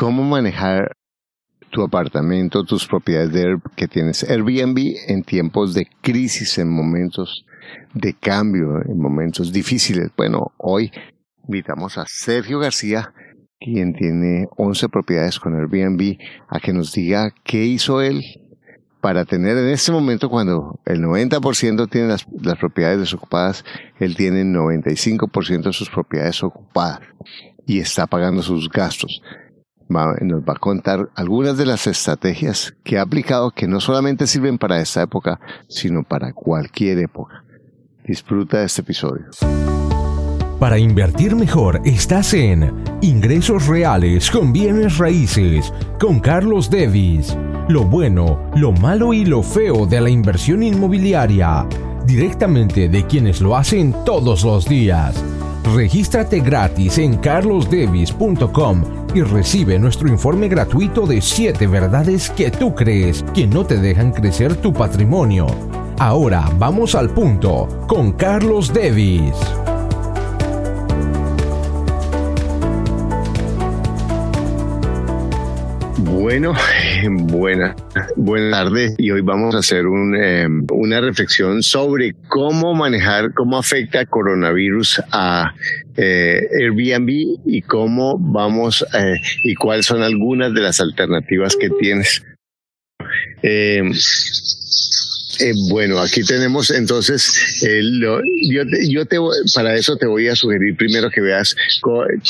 cómo 0.00 0.22
manejar 0.22 0.96
tu 1.68 1.82
apartamento, 1.82 2.64
tus 2.64 2.86
propiedades 2.86 3.32
de 3.32 3.58
que 3.76 3.86
tienes 3.86 4.24
Airbnb 4.24 4.96
en 5.08 5.22
tiempos 5.22 5.74
de 5.74 5.88
crisis, 6.00 6.56
en 6.56 6.70
momentos 6.70 7.44
de 7.92 8.14
cambio, 8.14 8.80
en 8.82 8.98
momentos 8.98 9.52
difíciles. 9.52 10.08
Bueno, 10.16 10.52
hoy 10.56 10.90
invitamos 11.46 11.98
a 11.98 12.06
Sergio 12.06 12.58
García, 12.60 13.12
quien 13.60 13.92
tiene 13.92 14.48
11 14.56 14.88
propiedades 14.88 15.38
con 15.38 15.54
Airbnb, 15.54 16.16
a 16.48 16.60
que 16.60 16.72
nos 16.72 16.94
diga 16.94 17.34
qué 17.44 17.66
hizo 17.66 18.00
él 18.00 18.24
para 19.02 19.26
tener 19.26 19.58
en 19.58 19.68
este 19.68 19.92
momento 19.92 20.30
cuando 20.30 20.80
el 20.86 21.02
90% 21.02 21.90
tiene 21.90 22.08
las, 22.08 22.26
las, 22.40 22.56
propiedades 22.56 23.00
desocupadas, 23.00 23.66
él 23.98 24.16
tiene 24.16 24.44
95% 24.44 25.64
de 25.64 25.72
sus 25.74 25.90
propiedades 25.90 26.42
ocupadas 26.42 27.00
y 27.66 27.80
está 27.80 28.06
pagando 28.06 28.42
sus 28.42 28.70
gastos 28.70 29.20
nos 29.90 30.42
va 30.42 30.52
a 30.54 30.58
contar 30.58 31.10
algunas 31.14 31.58
de 31.58 31.66
las 31.66 31.86
estrategias 31.86 32.74
que 32.84 32.98
ha 32.98 33.02
aplicado 33.02 33.50
que 33.50 33.66
no 33.66 33.80
solamente 33.80 34.26
sirven 34.26 34.58
para 34.58 34.80
esta 34.80 35.02
época, 35.02 35.40
sino 35.68 36.02
para 36.04 36.32
cualquier 36.32 36.98
época. 36.98 37.44
Disfruta 38.04 38.58
de 38.58 38.66
este 38.66 38.82
episodio. 38.82 39.26
Para 40.60 40.78
invertir 40.78 41.34
mejor 41.36 41.80
estás 41.84 42.34
en 42.34 42.84
Ingresos 43.00 43.66
Reales 43.66 44.30
con 44.30 44.52
Bienes 44.52 44.98
Raíces 44.98 45.72
con 45.98 46.20
Carlos 46.20 46.68
Devis. 46.70 47.36
Lo 47.68 47.84
bueno, 47.84 48.50
lo 48.56 48.72
malo 48.72 49.14
y 49.14 49.24
lo 49.24 49.42
feo 49.42 49.86
de 49.86 50.00
la 50.00 50.10
inversión 50.10 50.62
inmobiliaria. 50.62 51.66
Directamente 52.04 52.88
de 52.88 53.06
quienes 53.06 53.40
lo 53.40 53.56
hacen 53.56 53.94
todos 54.04 54.44
los 54.44 54.66
días. 54.66 55.14
Regístrate 55.64 56.40
gratis 56.40 56.98
en 56.98 57.16
carlosdevis.com 57.18 58.82
y 59.14 59.22
recibe 59.22 59.78
nuestro 59.78 60.08
informe 60.08 60.48
gratuito 60.48 61.06
de 61.06 61.20
7 61.20 61.66
verdades 61.66 62.30
que 62.30 62.50
tú 62.50 62.74
crees 62.74 63.24
que 63.34 63.46
no 63.46 63.64
te 63.64 63.76
dejan 63.76 64.12
crecer 64.12 64.56
tu 64.56 64.72
patrimonio. 64.72 65.46
Ahora 65.98 66.48
vamos 66.58 66.94
al 66.94 67.10
punto 67.10 67.68
con 67.86 68.12
Carlos 68.12 68.72
Devis. 68.72 69.34
Bueno, 75.98 76.54
buena, 77.10 77.74
buenas 78.16 78.50
tardes 78.50 78.94
y 78.98 79.10
hoy 79.10 79.20
vamos 79.22 79.54
a 79.54 79.58
hacer 79.58 79.86
un, 79.86 80.16
eh, 80.16 80.46
una 80.72 81.00
reflexión 81.00 81.62
sobre 81.62 82.14
cómo 82.28 82.74
manejar, 82.74 83.32
cómo 83.34 83.58
afecta 83.58 84.04
coronavirus 84.06 85.02
a 85.12 85.54
eh, 85.96 86.40
Airbnb 86.60 87.08
y 87.46 87.62
cómo 87.62 88.18
vamos 88.18 88.84
eh, 88.94 89.14
y 89.44 89.54
cuáles 89.54 89.86
son 89.86 90.02
algunas 90.02 90.52
de 90.54 90.60
las 90.60 90.80
alternativas 90.80 91.56
que 91.56 91.70
tienes. 91.70 92.22
Eh, 95.40 95.54
bueno, 95.70 95.98
aquí 95.98 96.22
tenemos 96.22 96.70
entonces, 96.70 97.62
eh, 97.66 97.80
yo, 97.98 98.20
yo 98.88 99.06
te, 99.06 99.16
para 99.54 99.74
eso 99.74 99.96
te 99.96 100.06
voy 100.06 100.28
a 100.28 100.36
sugerir 100.36 100.76
primero 100.76 101.08
que 101.10 101.22
veas 101.22 101.56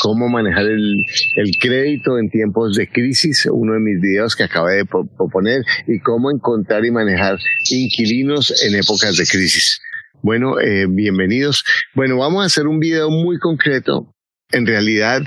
cómo 0.01 0.29
manejar 0.29 0.65
el, 0.65 1.03
el, 1.35 1.51
crédito 1.59 2.17
en 2.17 2.29
tiempos 2.29 2.75
de 2.77 2.87
crisis, 2.87 3.47
uno 3.51 3.73
de 3.73 3.79
mis 3.79 3.99
videos 3.99 4.35
que 4.35 4.43
acabé 4.43 4.75
de 4.75 4.85
proponer, 4.85 5.61
y 5.87 5.99
cómo 5.99 6.31
encontrar 6.31 6.85
y 6.85 6.91
manejar 6.91 7.37
inquilinos 7.69 8.63
en 8.63 8.75
épocas 8.75 9.17
de 9.17 9.25
crisis. 9.25 9.81
Bueno, 10.21 10.59
eh, 10.61 10.85
bienvenidos. 10.87 11.65
Bueno, 11.93 12.17
vamos 12.17 12.43
a 12.43 12.45
hacer 12.45 12.67
un 12.67 12.79
video 12.79 13.09
muy 13.09 13.39
concreto. 13.39 14.13
En 14.51 14.65
realidad, 14.65 15.21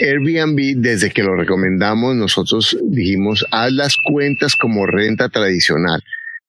Airbnb, 0.00 0.82
desde 0.82 1.10
que 1.10 1.22
lo 1.22 1.34
recomendamos, 1.34 2.14
nosotros 2.14 2.76
dijimos, 2.90 3.46
haz 3.52 3.72
las 3.72 3.96
cuentas 4.04 4.54
como 4.54 4.84
renta 4.86 5.30
tradicional 5.30 6.02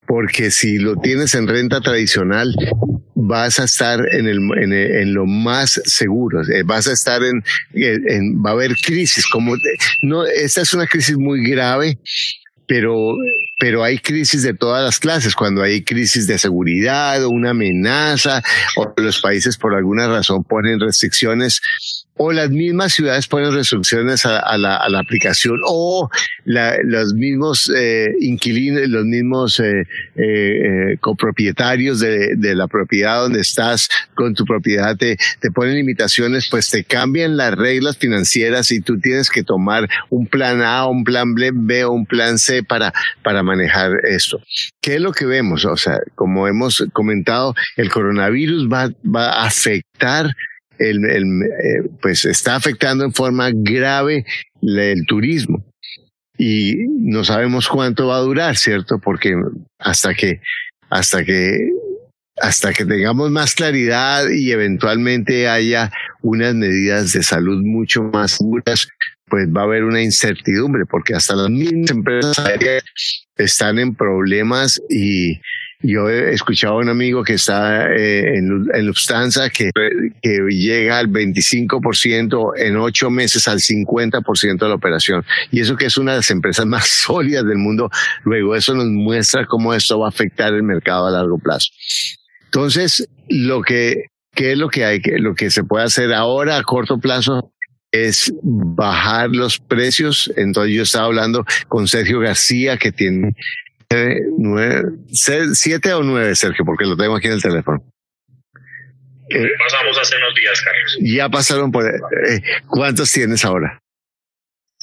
porque 0.09 0.49
si 0.49 0.79
lo 0.79 0.95
tienes 0.95 1.35
en 1.35 1.47
renta 1.47 1.81
tradicional, 1.81 2.51
vas 3.13 3.59
a 3.59 3.65
estar 3.65 3.99
en, 4.11 4.25
el, 4.27 4.39
en, 4.57 5.13
lo 5.13 5.27
más 5.27 5.79
seguro, 5.85 6.41
eh, 6.49 6.63
vas 6.65 6.87
a 6.87 6.93
estar 6.93 7.21
en, 7.21 7.43
en, 7.75 8.43
va 8.43 8.49
a 8.49 8.53
haber 8.53 8.73
crisis, 8.73 9.27
como 9.27 9.55
no, 10.01 10.25
esta 10.25 10.61
es 10.61 10.73
una 10.73 10.87
crisis 10.87 11.15
muy 11.15 11.47
grave, 11.47 11.99
pero, 12.65 13.13
pero 13.59 13.83
hay 13.83 13.99
crisis 13.99 14.41
de 14.41 14.55
todas 14.55 14.83
las 14.83 14.99
clases, 14.99 15.35
cuando 15.35 15.61
hay 15.61 15.83
crisis 15.83 16.25
de 16.25 16.39
seguridad 16.39 17.23
o 17.23 17.29
una 17.29 17.51
amenaza, 17.51 18.41
o 18.77 18.91
los 18.97 19.21
países 19.21 19.57
por 19.57 19.75
alguna 19.75 20.07
razón 20.07 20.43
ponen 20.43 20.79
restricciones 20.79 21.61
o 22.21 22.33
las 22.33 22.49
mismas 22.49 22.91
ciudades 22.91 23.27
ponen 23.27 23.53
restricciones 23.53 24.25
a, 24.25 24.57
la, 24.57 24.75
a 24.75 24.89
la, 24.89 24.99
aplicación 24.99 25.61
o 25.65 26.09
los 26.43 27.13
mismos 27.13 27.71
eh, 27.73 28.13
inquilinos, 28.19 28.89
los 28.89 29.05
mismos 29.05 29.57
eh, 29.61 29.83
eh, 30.17 30.97
copropietarios 30.99 32.01
de, 32.01 32.35
la 32.55 32.67
propiedad 32.67 33.21
donde 33.21 33.39
estás 33.39 33.87
con 34.15 34.33
tu 34.33 34.43
propiedad 34.43 34.97
te, 34.97 35.15
te 35.39 35.49
ponen 35.49 35.75
limitaciones, 35.75 36.49
pues 36.51 36.69
te 36.69 36.83
cambian 36.83 37.37
las 37.37 37.53
reglas 37.53 37.97
financieras 37.97 38.69
y 38.71 38.81
tú 38.81 38.99
tienes 38.99 39.29
que 39.29 39.43
tomar 39.43 39.87
un 40.09 40.27
plan 40.27 40.61
A, 40.61 40.87
un 40.87 41.05
plan 41.05 41.33
B 41.35 41.85
o 41.85 41.91
un 41.91 42.05
plan 42.05 42.37
C 42.37 42.63
para, 42.63 42.91
para 43.23 43.43
manejar 43.43 43.93
esto. 44.03 44.41
¿Qué 44.81 44.95
es 44.95 45.01
lo 45.01 45.13
que 45.13 45.25
vemos? 45.25 45.63
O 45.63 45.77
sea, 45.77 45.99
como 46.15 46.49
hemos 46.49 46.85
comentado, 46.91 47.55
el 47.77 47.89
coronavirus 47.89 48.67
va, 48.67 48.89
va 49.05 49.29
a 49.29 49.45
afectar 49.45 50.35
el, 50.79 51.05
eh, 51.05 51.89
pues 52.01 52.25
está 52.25 52.55
afectando 52.55 53.03
en 53.03 53.13
forma 53.13 53.49
grave 53.53 54.25
el 54.61 55.05
turismo. 55.05 55.65
Y 56.37 56.87
no 56.87 57.23
sabemos 57.25 57.67
cuánto 57.67 58.07
va 58.07 58.17
a 58.17 58.21
durar, 58.21 58.55
¿cierto? 58.55 58.99
Porque 58.99 59.35
hasta 59.77 60.13
que, 60.13 60.41
hasta 60.89 61.23
que, 61.25 61.69
hasta 62.41 62.73
que 62.73 62.85
tengamos 62.85 63.29
más 63.29 63.53
claridad 63.53 64.29
y 64.29 64.51
eventualmente 64.51 65.49
haya 65.49 65.91
unas 66.21 66.55
medidas 66.55 67.11
de 67.11 67.23
salud 67.23 67.61
mucho 67.61 68.03
más 68.03 68.31
seguras, 68.31 68.87
pues 69.27 69.47
va 69.49 69.61
a 69.61 69.65
haber 69.65 69.83
una 69.83 70.01
incertidumbre, 70.01 70.85
porque 70.85 71.13
hasta 71.13 71.35
las 71.35 71.49
mismas 71.49 71.91
empresas 71.91 72.37
están 73.35 73.77
en 73.77 73.93
problemas 73.93 74.81
y, 74.89 75.41
yo 75.81 76.09
he 76.09 76.33
escuchado 76.33 76.75
a 76.75 76.77
un 76.79 76.89
amigo 76.89 77.23
que 77.23 77.33
está 77.33 77.89
eh, 77.93 78.37
en, 78.37 78.67
en, 78.73 78.85
Lufthansa 78.85 79.49
que, 79.49 79.71
que 80.21 80.39
llega 80.49 80.99
al 80.99 81.07
25%, 81.07 82.51
en 82.57 82.75
ocho 82.75 83.09
meses 83.09 83.47
al 83.47 83.59
50% 83.59 84.59
de 84.59 84.67
la 84.67 84.75
operación. 84.75 85.23
Y 85.51 85.61
eso 85.61 85.77
que 85.77 85.85
es 85.85 85.97
una 85.97 86.11
de 86.11 86.17
las 86.17 86.31
empresas 86.31 86.65
más 86.65 86.87
sólidas 87.05 87.45
del 87.45 87.57
mundo. 87.57 87.89
Luego 88.23 88.55
eso 88.55 88.73
nos 88.73 88.87
muestra 88.87 89.45
cómo 89.45 89.73
esto 89.73 89.99
va 89.99 90.07
a 90.07 90.09
afectar 90.09 90.53
el 90.53 90.63
mercado 90.63 91.07
a 91.07 91.11
largo 91.11 91.39
plazo. 91.39 91.69
Entonces, 92.45 93.07
lo 93.29 93.61
que, 93.61 94.07
¿qué 94.33 94.53
es 94.53 94.57
lo 94.57 94.69
que 94.69 94.83
hay? 94.83 95.01
Lo 95.19 95.33
que 95.33 95.49
se 95.49 95.63
puede 95.63 95.85
hacer 95.85 96.13
ahora 96.13 96.57
a 96.57 96.63
corto 96.63 96.99
plazo 96.99 97.53
es 97.91 98.33
bajar 98.43 99.29
los 99.29 99.59
precios. 99.59 100.31
Entonces 100.35 100.75
yo 100.75 100.83
estaba 100.83 101.05
hablando 101.05 101.45
con 101.69 101.87
Sergio 101.87 102.19
García, 102.19 102.77
que 102.77 102.91
tiene 102.91 103.33
nueve, 104.37 104.83
siete 105.11 105.93
o 105.93 106.03
nueve, 106.03 106.35
Sergio, 106.35 106.63
porque 106.65 106.85
lo 106.85 106.95
tengo 106.95 107.15
aquí 107.15 107.27
en 107.27 107.33
el 107.33 107.41
teléfono. 107.41 107.83
Eh, 109.31 109.47
pasamos 109.59 109.97
hace 109.97 110.15
unos 110.17 110.35
días, 110.35 110.61
Carlos. 110.61 110.97
Ya 111.01 111.29
pasaron 111.29 111.71
por... 111.71 111.85
Eh, 111.85 112.41
¿Cuántos 112.67 113.11
tienes 113.11 113.45
ahora? 113.45 113.79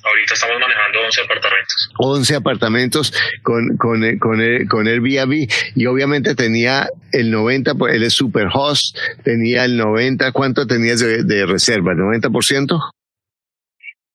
Ahorita 0.05 0.35
estamos 0.35 0.61
manejando 0.61 1.01
11 1.01 1.21
apartamentos. 1.23 1.91
11 1.99 2.35
apartamentos 2.37 3.13
con, 3.43 3.77
con, 3.77 4.19
con, 4.19 4.41
el, 4.41 4.69
con 4.69 4.87
Airbnb 4.87 5.49
y 5.75 5.87
obviamente 5.87 6.37
tenía 6.37 6.89
el 7.11 7.33
90, 7.33 7.75
pues, 7.75 7.95
él 7.95 8.05
es 8.05 8.13
super 8.13 8.47
host, 8.53 8.97
tenía 9.25 9.65
el 9.65 9.77
90, 9.77 10.31
¿cuánto 10.31 10.65
tenías 10.67 11.01
de, 11.01 11.25
de 11.25 11.47
reserva? 11.47 11.95
¿90%? 11.95 12.91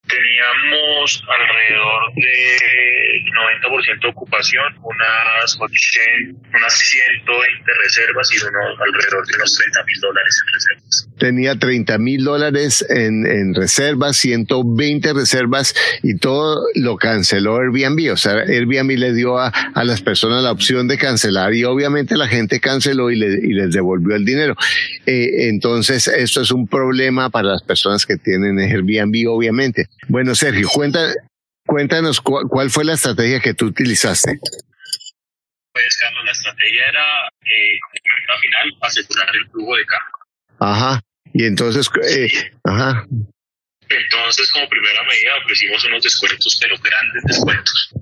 Teníamos 0.07 1.23
alrededor 1.27 2.13
de 2.15 3.10
90% 3.25 4.01
de 4.01 4.09
ocupación, 4.09 4.63
unas 4.81 5.57
80, 5.59 6.39
unas 6.57 6.73
120 6.73 7.71
reservas 7.83 8.29
y 8.33 8.37
unos 8.37 8.79
alrededor 8.79 9.27
de 9.27 9.35
unos 9.35 9.55
30 9.55 9.83
mil 9.83 9.99
dólares 10.01 10.41
en 10.41 10.53
reservas. 10.53 11.07
Tenía 11.17 11.55
30 11.55 11.97
mil 11.97 12.23
dólares 12.23 12.85
en, 12.89 13.25
en 13.25 13.53
reservas, 13.53 14.17
120 14.17 15.13
reservas 15.13 15.75
y 16.03 16.17
todo 16.17 16.65
lo 16.75 16.97
canceló 16.97 17.57
Airbnb. 17.57 18.11
O 18.11 18.17
sea, 18.17 18.33
Airbnb 18.33 18.97
le 18.97 19.13
dio 19.13 19.37
a, 19.37 19.49
a 19.49 19.83
las 19.83 20.01
personas 20.01 20.43
la 20.43 20.51
opción 20.51 20.87
de 20.87 20.97
cancelar 20.97 21.53
y 21.53 21.63
obviamente 21.63 22.17
la 22.17 22.27
gente 22.27 22.59
canceló 22.59 23.11
y, 23.11 23.15
le, 23.15 23.27
y 23.27 23.53
les 23.53 23.71
devolvió 23.71 24.15
el 24.15 24.25
dinero. 24.25 24.55
Eh, 25.05 25.49
entonces, 25.49 26.07
esto 26.07 26.41
es 26.41 26.51
un 26.51 26.67
problema 26.67 27.29
para 27.29 27.49
las 27.49 27.63
personas 27.63 28.05
que 28.05 28.17
tienen 28.17 28.59
Airbnb, 28.59 29.29
obviamente. 29.29 29.87
Bueno, 30.07 30.35
Sergio, 30.35 30.67
cuenta, 30.69 31.13
Cuéntanos 31.71 32.19
cuál 32.19 32.69
fue 32.69 32.83
la 32.83 32.95
estrategia 32.95 33.39
que 33.39 33.53
tú 33.53 33.67
utilizaste. 33.67 34.41
Pues, 35.71 35.97
Carlos, 36.01 36.25
la 36.25 36.31
estrategia 36.33 36.85
era, 36.85 37.27
eh, 37.45 37.79
al 38.27 38.39
final, 38.41 38.77
asegurar 38.81 39.29
el 39.33 39.49
flujo 39.51 39.77
de 39.77 39.85
carga. 39.85 40.11
Ajá. 40.59 41.01
Y 41.33 41.45
entonces, 41.45 41.89
eh, 42.09 42.51
ajá. 42.65 43.05
Entonces, 43.87 44.51
como 44.51 44.67
primera 44.67 45.01
medida, 45.03 45.31
ofrecimos 45.45 45.85
unos 45.85 46.03
descuentos, 46.03 46.59
pero 46.59 46.75
grandes 46.77 47.23
descuentos. 47.23 47.93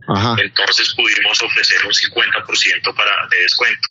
Entonces, 0.41 0.95
pudimos 0.95 1.39
ofrecer 1.43 1.85
un 1.85 1.91
50% 1.91 2.95
para, 2.95 3.27
de 3.27 3.37
descuento. 3.37 3.87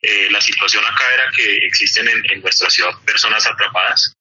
Eh, 0.00 0.32
la 0.32 0.40
situación 0.40 0.84
acá 0.84 1.04
era 1.14 1.30
que 1.30 1.58
existen 1.58 2.08
en, 2.08 2.40
nuestra 2.40 2.68
ciudad 2.70 2.90
personas 3.06 3.46
atrapadas 3.46 4.16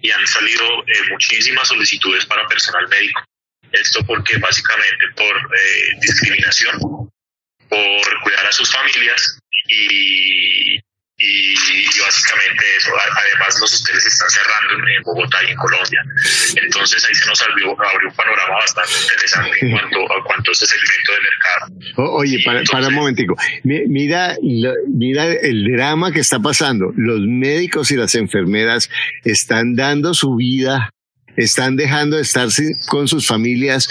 y 0.00 0.10
han 0.10 0.26
salido 0.26 0.64
eh, 0.88 1.10
muchísimas 1.12 1.68
solicitudes 1.68 2.26
para 2.26 2.48
personal 2.48 2.88
médico. 2.88 3.22
Esto 3.72 4.04
porque 4.04 4.36
básicamente 4.38 5.06
por 5.16 5.36
eh, 5.36 5.98
discriminación, 6.00 6.78
por 7.68 8.22
cuidar 8.22 8.46
a 8.46 8.52
sus 8.52 8.70
familias 8.72 9.38
y, 9.68 10.76
y, 11.20 11.54
básicamente 12.00 12.64
eso. 12.76 12.90
Además, 12.96 13.60
los 13.60 13.80
hoteles 13.80 14.06
están 14.06 14.28
cerrando 14.30 14.88
en, 14.88 15.02
Bogotá 15.02 15.38
y 15.46 15.50
en 15.50 15.56
Colombia. 15.56 16.02
Entonces 16.62 17.04
ahí 17.04 17.14
se 17.14 17.26
nos 17.26 17.40
abrió, 17.42 17.72
abrió 17.72 18.08
un 18.08 18.16
panorama 18.16 18.54
bastante 18.54 18.92
interesante 19.02 19.58
en 19.60 19.70
cuanto 19.72 20.12
a 20.12 20.24
cuanto 20.24 20.50
ese 20.52 20.66
segmento 20.66 21.12
de 21.12 21.18
mercado. 21.20 22.12
oye, 22.14 22.42
para, 22.44 22.62
para, 22.64 22.88
un 22.88 22.94
momentico. 22.94 23.36
Mira, 23.64 24.36
mira 24.88 25.24
el 25.32 25.64
drama 25.72 26.10
que 26.10 26.20
está 26.20 26.40
pasando. 26.40 26.92
Los 26.96 27.20
médicos 27.20 27.90
y 27.90 27.96
las 27.96 28.14
enfermeras 28.14 28.90
están 29.24 29.76
dando 29.76 30.14
su 30.14 30.34
vida 30.36 30.90
están 31.36 31.76
dejando 31.76 32.16
de 32.16 32.22
estar 32.22 32.48
con 32.88 33.08
sus 33.08 33.26
familias 33.26 33.88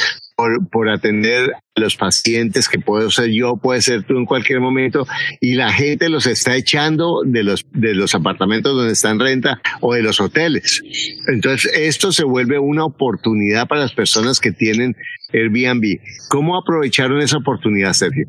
por, 0.72 0.90
atender 0.90 1.52
a 1.54 1.80
los 1.80 1.96
pacientes, 1.96 2.70
que 2.70 2.80
puedo 2.80 3.12
ser 3.12 3.30
yo, 3.32 3.58
puede 3.58 3.82
ser 3.82 4.04
tú 4.04 4.18
en 4.18 4.26
cualquier 4.26 4.60
momento, 4.60 5.06
y 5.42 5.56
la 5.56 5.72
gente 5.72 6.10
los 6.10 6.26
está 6.28 6.56
echando 6.56 7.22
de 7.26 7.44
los, 7.44 7.66
de 7.72 7.94
los 7.94 8.16
apartamentos 8.16 8.74
donde 8.76 8.94
están 8.94 9.14
en 9.14 9.20
renta 9.20 9.62
o 9.82 9.94
de 9.94 10.02
los 10.02 10.22
hoteles. 10.22 10.82
Entonces, 11.28 11.72
esto 11.74 12.12
se 12.12 12.24
vuelve 12.24 12.58
una 12.60 12.86
oportunidad 12.86 13.68
para 13.68 13.82
las 13.82 13.94
personas 13.94 14.40
que 14.40 14.52
tienen 14.52 14.96
Airbnb. 15.34 16.00
¿Cómo 16.30 16.58
aprovecharon 16.58 17.22
esa 17.22 17.38
oportunidad, 17.38 17.94
Sergio? 17.94 18.26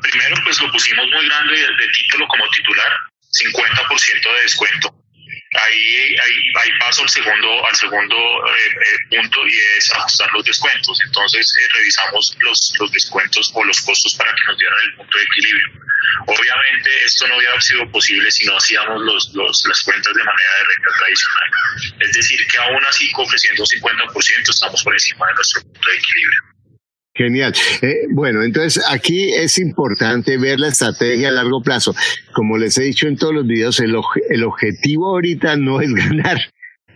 Primero, 0.00 0.36
pues 0.44 0.60
lo 0.60 0.70
pusimos 0.72 1.04
muy 1.06 1.26
grande 1.26 1.54
de 1.54 1.92
título 1.92 2.26
como 2.26 2.44
titular, 2.56 2.90
50% 3.30 4.36
de 4.36 4.42
descuento 4.42 5.03
ahí, 5.54 6.16
ahí, 6.18 6.36
ahí 6.60 6.70
paso 6.78 7.02
al 7.02 7.08
segundo, 7.08 7.66
al 7.66 7.76
segundo 7.76 8.16
eh, 8.16 8.68
eh, 8.68 9.16
punto 9.16 9.46
y 9.46 9.56
es 9.76 9.92
ajustar 9.92 10.30
los 10.32 10.44
descuentos. 10.44 10.98
Entonces 11.04 11.54
eh, 11.60 11.68
revisamos 11.74 12.36
los, 12.40 12.72
los 12.78 12.92
descuentos 12.92 13.50
o 13.54 13.64
los 13.64 13.80
costos 13.82 14.14
para 14.14 14.32
que 14.34 14.44
nos 14.46 14.58
dieran 14.58 14.78
el 14.84 14.94
punto 14.96 15.18
de 15.18 15.24
equilibrio. 15.24 15.84
Obviamente 16.26 17.04
esto 17.04 17.26
no 17.28 17.36
hubiera 17.36 17.60
sido 17.60 17.90
posible 17.90 18.30
si 18.30 18.44
no 18.46 18.56
hacíamos 18.56 19.00
los, 19.02 19.32
los, 19.34 19.64
las 19.66 19.82
cuentas 19.82 20.14
de 20.14 20.24
manera 20.24 20.54
de 20.58 20.64
renta 20.64 20.90
tradicional. 20.98 21.50
Es 22.00 22.12
decir, 22.12 22.46
que 22.46 22.58
aún 22.58 22.84
así 22.88 23.10
ofreciendo 23.16 23.62
un 23.62 23.66
50% 23.66 24.50
estamos 24.50 24.82
por 24.82 24.92
encima 24.92 25.26
de 25.28 25.34
nuestro 25.34 25.62
punto 25.62 25.90
de 25.90 25.96
equilibrio. 25.96 26.53
Genial. 27.16 27.54
Eh, 27.80 28.06
bueno, 28.10 28.42
entonces 28.42 28.84
aquí 28.88 29.32
es 29.32 29.58
importante 29.58 30.36
ver 30.36 30.58
la 30.58 30.68
estrategia 30.68 31.28
a 31.28 31.32
largo 31.32 31.62
plazo. 31.62 31.94
Como 32.32 32.58
les 32.58 32.76
he 32.76 32.82
dicho 32.82 33.06
en 33.06 33.16
todos 33.16 33.32
los 33.32 33.46
videos, 33.46 33.78
el, 33.78 33.94
el 34.30 34.44
objetivo 34.44 35.10
ahorita 35.10 35.56
no 35.56 35.80
es 35.80 35.92
ganar, 35.94 36.38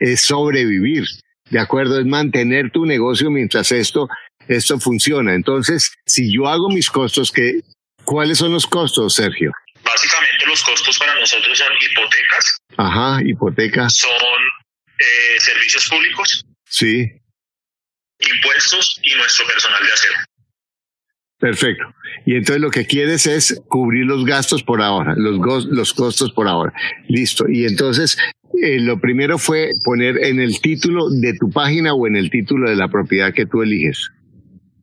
es 0.00 0.22
sobrevivir. 0.22 1.04
¿De 1.50 1.60
acuerdo? 1.60 2.00
Es 2.00 2.06
mantener 2.06 2.70
tu 2.72 2.84
negocio 2.84 3.30
mientras 3.30 3.70
esto, 3.70 4.08
esto 4.48 4.80
funciona. 4.80 5.34
Entonces, 5.34 5.92
si 6.04 6.32
yo 6.32 6.48
hago 6.48 6.68
mis 6.68 6.90
costos, 6.90 7.30
¿qué, 7.30 7.60
¿cuáles 8.04 8.38
son 8.38 8.52
los 8.52 8.66
costos, 8.66 9.14
Sergio? 9.14 9.52
Básicamente 9.84 10.46
los 10.46 10.62
costos 10.64 10.98
para 10.98 11.14
nosotros 11.14 11.56
son 11.56 11.72
hipotecas. 11.80 12.58
Ajá, 12.76 13.20
hipotecas. 13.24 13.94
Son 13.94 14.10
eh, 14.98 15.40
servicios 15.40 15.88
públicos. 15.88 16.44
Sí 16.68 17.08
impuestos 18.18 19.00
y 19.02 19.14
nuestro 19.16 19.46
personal 19.46 19.82
de 19.84 19.92
aseo. 19.92 20.12
Perfecto. 21.38 21.84
Y 22.26 22.34
entonces 22.34 22.60
lo 22.60 22.70
que 22.70 22.84
quieres 22.84 23.26
es 23.26 23.60
cubrir 23.68 24.06
los 24.06 24.24
gastos 24.24 24.62
por 24.62 24.82
ahora, 24.82 25.14
los, 25.16 25.66
los 25.66 25.94
costos 25.94 26.32
por 26.32 26.48
ahora. 26.48 26.72
Listo. 27.06 27.48
Y 27.48 27.64
entonces 27.64 28.18
eh, 28.60 28.80
lo 28.80 29.00
primero 29.00 29.38
fue 29.38 29.70
poner 29.84 30.18
en 30.24 30.40
el 30.40 30.60
título 30.60 31.10
de 31.10 31.34
tu 31.34 31.50
página 31.50 31.94
o 31.94 32.06
en 32.06 32.16
el 32.16 32.30
título 32.30 32.68
de 32.68 32.76
la 32.76 32.88
propiedad 32.88 33.32
que 33.32 33.46
tú 33.46 33.62
eliges. 33.62 34.10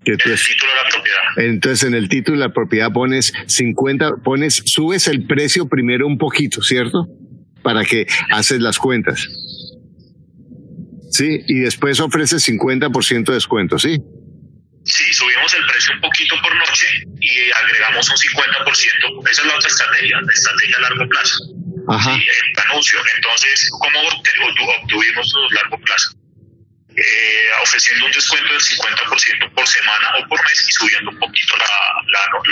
Que 0.05 0.11
en 0.11 0.19
el 0.31 0.37
título 0.37 0.71
de 0.71 0.83
la 0.83 0.89
propiedad. 0.89 1.49
Entonces 1.49 1.87
en 1.87 1.95
el 1.95 2.09
título 2.09 2.37
de 2.37 2.47
la 2.47 2.53
propiedad 2.53 2.93
pones 2.93 3.33
50, 3.47 4.17
pones, 4.23 4.61
subes 4.65 5.07
el 5.07 5.25
precio 5.25 5.67
primero 5.67 6.07
un 6.07 6.17
poquito, 6.17 6.61
¿cierto? 6.61 7.07
Para 7.63 7.83
que 7.83 8.07
haces 8.31 8.61
las 8.61 8.77
cuentas. 8.77 9.27
Sí, 11.15 11.39
y 11.47 11.59
después 11.61 11.97
ofrece 12.01 12.35
50% 12.35 13.23
de 13.23 13.33
descuento, 13.35 13.79
¿sí? 13.79 13.95
Sí, 14.83 15.13
subimos 15.13 15.53
el 15.53 15.65
precio 15.65 15.93
un 15.93 16.01
poquito 16.01 16.35
por 16.41 16.53
noche 16.57 16.87
y 17.21 17.51
agregamos 17.51 18.09
un 18.09 18.17
50%. 18.17 19.31
Esa 19.31 19.41
es 19.41 19.47
la 19.47 19.55
otra 19.55 19.69
estrategia, 19.69 20.19
la 20.19 20.33
estrategia 20.33 20.75
a 20.75 20.81
largo 20.81 21.07
plazo. 21.07 21.37
Ajá. 21.87 22.15
Sí, 22.15 22.27
el 22.27 22.59
anuncio. 22.69 22.99
Entonces, 23.15 23.69
¿cómo 23.79 24.01
obtuvimos 24.03 25.33
los 25.37 25.51
largo 25.53 25.79
plazo? 25.79 26.11
Eh, 26.97 27.49
ofreciendo 27.63 28.07
un 28.07 28.11
descuento 28.11 28.51
del 28.51 28.61
50% 28.61 29.53
por 29.53 29.67
semana 29.67 30.07
o 30.19 30.27
por 30.27 30.43
mes 30.43 30.67
y 30.67 30.71
subiendo 30.73 31.11
un 31.11 31.19
poquito 31.19 31.55
la, 31.55 32.43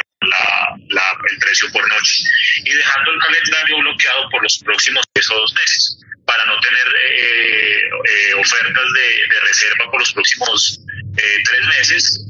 el 1.31 1.37
precio 1.39 1.69
por 1.73 1.85
noche 1.89 2.23
y 2.63 2.71
dejando 2.71 3.11
el 3.11 3.19
calendario 3.19 3.77
bloqueado 3.79 4.29
por 4.29 4.41
los 4.41 4.57
próximos 4.63 5.03
o 5.05 5.35
dos 5.35 5.53
meses 5.53 6.02
para 6.25 6.45
no 6.45 6.59
tener 6.59 6.87
eh, 6.87 7.79
eh, 7.83 8.33
ofertas 8.35 8.87
de, 8.93 9.39
reserva 9.43 9.91
por 9.91 9.99
los 9.99 10.13
próximos 10.13 10.79
eh, 11.17 11.37
tres 11.43 11.67
meses 11.67 12.25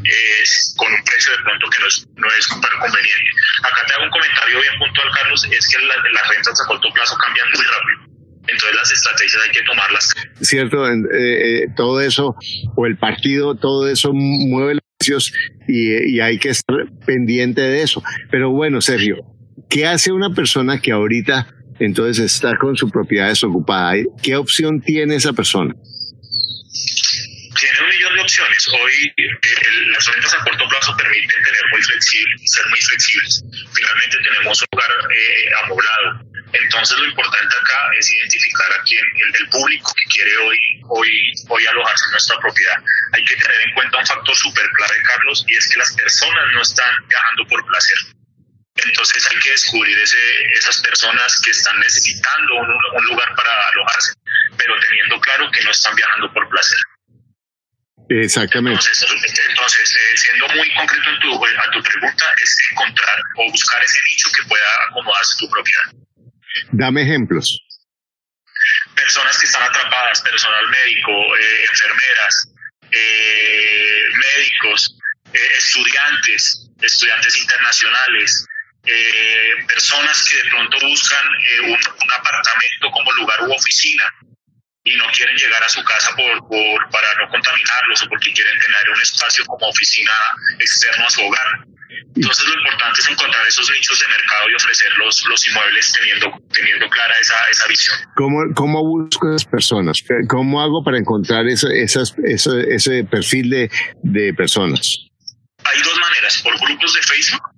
con 0.75 0.91
un 0.91 1.03
precio 1.03 1.31
de 1.31 1.43
pronto 1.43 1.69
que 1.69 1.79
no 1.79 1.87
es, 1.87 2.07
no 2.15 2.27
es 2.27 2.45
súper 2.45 2.71
conveniente. 2.71 3.29
Acá 3.63 3.85
te 3.87 3.93
hago 3.93 4.03
un 4.03 4.09
comentario 4.09 4.59
bien 4.59 4.73
puntual, 4.79 5.07
Carlos, 5.15 5.47
es 5.49 5.67
que 5.67 5.79
las 5.85 6.29
rentas 6.29 6.59
a 6.59 6.67
corto 6.67 6.89
plazo 6.93 7.15
cambian 7.17 7.47
muy 7.53 7.63
rápido. 7.63 8.13
Entonces 8.47 8.75
las 8.75 8.91
estrategias 8.91 9.41
hay 9.45 9.51
que 9.51 9.61
tomarlas. 9.61 10.13
Cierto, 10.41 10.85
todo 11.77 12.01
eso, 12.01 12.35
o 12.75 12.85
el 12.85 12.97
partido, 12.97 13.55
todo 13.55 13.87
eso 13.87 14.11
mueve 14.11 14.75
los 14.75 14.83
precios 14.97 15.33
y, 15.67 16.15
y 16.15 16.19
hay 16.19 16.39
que 16.39 16.49
estar 16.49 16.75
pendiente 17.05 17.61
de 17.61 17.83
eso. 17.83 18.03
Pero 18.31 18.49
bueno, 18.49 18.81
Sergio, 18.81 19.23
¿qué 19.69 19.85
hace 19.85 20.11
una 20.11 20.31
persona 20.31 20.81
que 20.81 20.91
ahorita 20.91 21.47
entonces 21.79 22.25
está 22.25 22.55
con 22.57 22.75
su 22.75 22.89
propiedad 22.89 23.29
desocupada. 23.29 23.93
¿Qué 24.21 24.35
opción 24.35 24.81
tiene 24.81 25.15
esa 25.15 25.33
persona? 25.33 25.73
Tiene 27.59 27.79
un 27.81 27.89
millón 27.89 28.15
de 28.15 28.21
opciones. 28.21 28.67
Hoy 28.67 29.13
eh, 29.17 29.31
las 29.93 30.05
rentas 30.05 30.33
a 30.33 30.43
corto 30.43 30.67
plazo 30.67 30.95
permiten 30.97 31.43
tener 31.43 31.61
muy 31.71 31.81
flexible, 31.83 32.35
ser 32.45 32.65
muy 32.67 32.81
flexibles. 32.81 33.43
Finalmente 33.73 34.17
tenemos 34.23 34.61
un 34.61 34.67
lugar 34.71 34.91
eh, 35.11 35.49
amoblado. 35.63 36.33
Entonces 36.53 36.97
lo 36.99 37.05
importante 37.05 37.55
acá 37.55 37.89
es 37.97 38.13
identificar 38.13 38.71
a 38.79 38.83
quién, 38.83 39.03
el, 39.39 39.49
público 39.49 39.91
que 39.95 40.09
quiere 40.13 40.37
hoy, 40.37 40.59
hoy, 40.89 41.09
hoy 41.49 41.65
alojarse 41.65 42.05
en 42.05 42.11
nuestra 42.11 42.37
propiedad. 42.39 42.77
Hay 43.13 43.25
que 43.25 43.35
tener 43.35 43.61
en 43.67 43.73
cuenta 43.73 43.97
un 43.97 44.05
factor 44.05 44.35
súper 44.35 44.69
clave, 44.69 45.01
Carlos, 45.03 45.45
y 45.47 45.57
es 45.57 45.67
que 45.69 45.79
las 45.79 45.93
personas 45.95 46.43
no 46.53 46.61
están 46.61 46.93
viajando 47.07 47.47
por 47.47 47.65
placer 47.65 47.97
entonces 48.75 49.27
hay 49.29 49.39
que 49.39 49.51
descubrir 49.51 49.97
ese, 49.99 50.17
esas 50.55 50.81
personas 50.81 51.39
que 51.41 51.51
están 51.51 51.79
necesitando 51.79 52.55
un, 52.55 53.05
lugar 53.05 53.35
para 53.35 53.67
alojarse, 53.69 54.13
pero 54.57 54.73
teniendo 54.79 55.19
claro 55.19 55.49
que 55.51 55.63
no 55.63 55.71
están 55.71 55.95
viajando 55.95 56.31
por 56.33 56.49
placer. 56.49 56.79
Exactamente. 58.09 58.81
Entonces, 59.49 59.91
eh, 59.91 60.17
siendo 60.17 60.47
muy 60.49 60.73
concreto 60.73 61.09
en 61.09 61.19
tu, 61.19 61.45
a 61.45 61.71
tu 61.71 61.83
pregunta, 61.83 62.25
es 62.41 62.57
encontrar 62.71 63.19
o 63.37 63.51
buscar 63.51 63.81
ese 63.83 63.99
nicho 64.11 64.29
que 64.35 64.47
pueda 64.47 64.65
acomodarse 64.89 65.35
tu 65.39 65.49
propiedad. 65.49 65.83
Dame 66.71 67.03
ejemplos. 67.03 67.61
Personas 68.95 69.37
que 69.39 69.45
están 69.45 69.63
atrapadas, 69.63 70.21
personal 70.21 70.67
médico, 70.69 71.11
eh, 71.37 71.65
enfermeras, 71.69 72.47
eh, 72.91 74.03
médicos, 74.37 74.97
estudiantes, 75.33 76.69
estudiantes 76.81 77.37
internacionales, 77.37 78.45
eh, 78.85 79.65
personas 79.67 80.27
que 80.27 80.35
de 80.35 80.49
pronto 80.49 80.77
buscan 80.81 81.23
eh, 81.23 81.71
un, 81.71 81.77
apartamento 82.19 82.91
como 82.91 83.11
lugar 83.13 83.47
u 83.47 83.53
oficina 83.53 84.03
y 84.83 84.95
no 84.97 85.05
quieren 85.13 85.37
llegar 85.37 85.63
a 85.63 85.69
su 85.69 85.81
casa 85.83 86.13
por, 86.15 86.47
por, 86.49 86.89
para 86.89 87.07
no 87.15 87.29
contaminarlos 87.29 88.03
o 88.03 88.09
porque 88.09 88.33
quieren 88.33 88.59
tener 88.59 88.89
un 88.93 89.01
espacio 89.01 89.45
como 89.45 89.67
oficina 89.69 90.11
externo 90.59 91.07
a 91.07 91.09
su 91.09 91.21
hogar. 91.21 91.47
Entonces 92.15 92.45
lo 92.45 92.59
importante 92.59 92.99
es 92.99 93.07
encontrar 93.07 93.47
esos 93.47 93.71
nichos 93.71 93.99
de 93.99 94.07
mercado 94.07 94.49
y 94.49 94.55
ofrecer 94.55 94.91
los, 94.97 95.25
los 95.27 95.47
inmuebles 95.47 95.93
teniendo, 95.93 96.31
teniendo 96.51 96.89
clara 96.89 97.13
esa, 97.21 97.35
esa 97.49 97.67
visión. 97.67 97.97
¿Cómo, 98.15 98.43
¿Cómo 98.53 98.83
busco 98.83 99.29
esas 99.29 99.45
personas? 99.45 100.03
¿Cómo 100.27 100.61
hago 100.61 100.83
para 100.83 100.97
encontrar 100.97 101.47
ese, 101.47 101.81
esas, 101.81 102.13
ese, 102.25 102.75
ese 102.75 103.03
perfil 103.05 103.49
de, 103.49 103.71
de 104.03 104.33
personas? 104.33 105.07
Hay 105.63 105.81
dos 105.81 105.97
maneras, 105.99 106.41
por 106.43 106.59
grupos 106.59 106.93
de 106.93 107.01
Facebook 107.01 107.52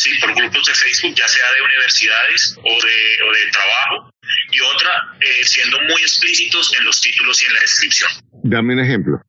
¿sí? 0.00 0.10
por 0.18 0.34
grupos 0.34 0.64
de 0.66 0.74
Facebook, 0.74 1.14
ya 1.14 1.28
sea 1.28 1.52
de 1.52 1.60
universidades 1.60 2.56
o 2.58 2.84
de, 2.84 3.22
o 3.22 3.32
de 3.32 3.50
trabajo, 3.50 4.10
y 4.50 4.60
otra 4.60 4.92
eh, 5.20 5.44
siendo 5.44 5.78
muy 5.82 6.00
explícitos 6.00 6.74
en 6.78 6.84
los 6.86 7.00
títulos 7.00 7.42
y 7.42 7.46
en 7.46 7.54
la 7.54 7.60
descripción. 7.60 8.10
Dame 8.44 8.74
un 8.74 8.80
ejemplo. 8.80 9.20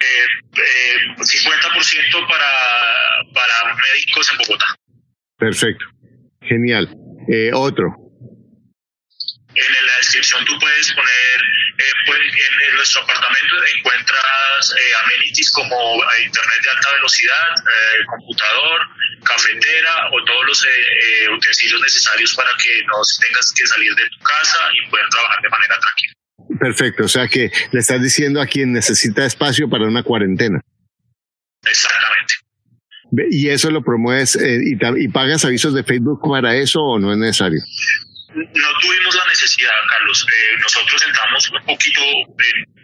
Eh, 0.00 0.26
eh, 0.58 1.16
50% 1.18 2.28
para, 2.28 2.50
para 3.34 3.74
médicos 3.92 4.30
en 4.30 4.38
Bogotá. 4.38 4.66
Perfecto. 5.38 5.84
Genial. 6.42 6.88
Eh, 7.28 7.50
otro. 7.52 7.86
En 9.54 9.86
la 9.86 9.96
descripción 9.98 10.44
tú 10.44 10.52
puedes 10.60 10.92
poner, 10.92 11.40
eh, 11.78 11.92
pues, 12.06 12.20
en, 12.20 12.76
nuestro 12.76 13.02
apartamento 13.02 13.54
encuentras 13.76 14.74
eh, 14.76 14.94
amenities 15.04 15.50
como 15.50 15.76
internet 16.24 16.60
de 16.62 16.70
alta 16.70 16.92
velocidad, 16.92 17.48
computador, 18.06 18.80
cafetera 19.24 20.08
o 20.12 20.24
todos 20.24 20.46
los 20.46 20.66
utensilios 21.36 21.80
necesarios 21.80 22.34
para 22.34 22.50
que 22.56 22.82
no 22.86 22.96
tengas 23.20 23.52
que 23.52 23.66
salir 23.66 23.94
de 23.94 24.08
tu 24.08 24.18
casa 24.24 24.58
y 24.72 24.90
poder 24.90 25.06
trabajar 25.10 25.42
de 25.42 25.48
manera 25.48 25.74
tranquila. 25.78 26.12
Perfecto, 26.60 27.04
o 27.04 27.08
sea 27.08 27.28
que 27.28 27.50
le 27.72 27.80
estás 27.80 28.02
diciendo 28.02 28.40
a 28.40 28.46
quien 28.46 28.72
necesita 28.72 29.26
espacio 29.26 29.68
para 29.68 29.84
una 29.84 30.02
cuarentena. 30.02 30.60
Exactamente. 31.62 32.34
¿Y 33.30 33.48
eso 33.48 33.70
lo 33.70 33.82
promueves 33.82 34.36
y, 34.36 34.74
y 34.74 35.08
pagas 35.08 35.44
avisos 35.44 35.74
de 35.74 35.84
Facebook 35.84 36.20
para 36.22 36.56
eso 36.56 36.80
o 36.80 36.98
no 36.98 37.12
es 37.12 37.18
necesario? 37.18 37.60
No 38.36 38.68
tuvimos 38.80 39.14
la 39.14 39.24
necesidad, 39.26 39.72
Carlos. 39.88 40.26
Eh, 40.28 40.56
nosotros 40.60 41.02
entramos 41.06 41.50
un 41.50 41.64
poquito 41.64 42.02
en, 42.02 42.76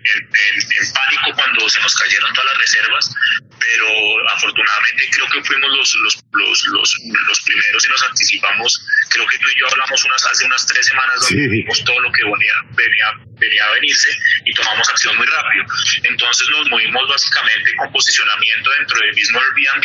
pánico 0.95 1.33
cuando 1.37 1.69
se 1.69 1.81
nos 1.81 1.95
cayeron 1.95 2.33
todas 2.33 2.51
las 2.53 2.59
reservas, 2.59 3.15
pero 3.61 3.87
afortunadamente 4.35 5.09
creo 5.13 5.29
que 5.29 5.45
fuimos 5.45 5.71
los, 5.77 5.95
los, 5.95 6.25
los, 6.33 6.69
los, 6.69 7.41
primeros 7.43 7.85
y 7.85 7.89
nos 7.89 8.03
anticipamos. 8.03 8.87
Creo 9.11 9.27
que 9.27 9.39
tú 9.39 9.49
y 9.55 9.61
yo 9.61 9.69
hablamos 9.71 10.05
unas, 10.05 10.25
hace 10.25 10.45
unas 10.47 10.67
tres 10.67 10.87
semanas 10.87 11.21
donde 11.21 11.49
vimos 11.49 11.85
todo 11.85 12.01
lo 12.01 12.11
que 12.13 12.25
venía, 12.25 12.55
venía, 12.75 13.07
venía 13.39 13.65
a 13.67 13.73
venirse 13.73 14.09
y 14.45 14.55
tomamos 14.55 14.89
acción 14.89 15.17
muy 15.17 15.27
rápido. 15.27 15.65
Entonces 16.03 16.49
nos 16.49 16.69
movimos 16.71 17.09
básicamente 17.09 17.77
con 17.77 17.93
posicionamiento 17.93 18.71
dentro 18.71 18.99
del 18.99 19.15
mismo 19.15 19.39
Airbnb 19.39 19.85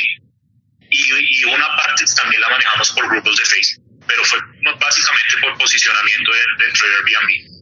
y, 0.89 1.41
y 1.41 1.43
una 1.43 1.75
parte 1.75 2.05
también 2.15 2.41
la 2.41 2.49
manejamos 2.49 2.91
por 2.91 3.09
grupos 3.09 3.37
de 3.37 3.45
Facebook 3.45 3.86
pero 4.07 4.23
fue 4.23 4.39
básicamente 4.79 5.35
por 5.41 5.57
posicionamiento 5.57 6.31
dentro 6.59 6.87
de 6.87 6.95
Airbnb. 6.95 7.57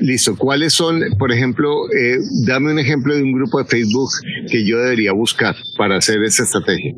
Listo. 0.00 0.36
¿Cuáles 0.36 0.72
son, 0.72 1.02
por 1.18 1.32
ejemplo, 1.32 1.90
eh, 1.92 2.16
dame 2.46 2.72
un 2.72 2.78
ejemplo 2.78 3.14
de 3.14 3.22
un 3.22 3.32
grupo 3.32 3.62
de 3.62 3.68
Facebook 3.68 4.10
que 4.50 4.66
yo 4.66 4.78
debería 4.78 5.12
buscar 5.12 5.54
para 5.76 5.98
hacer 5.98 6.22
esa 6.24 6.44
estrategia? 6.44 6.92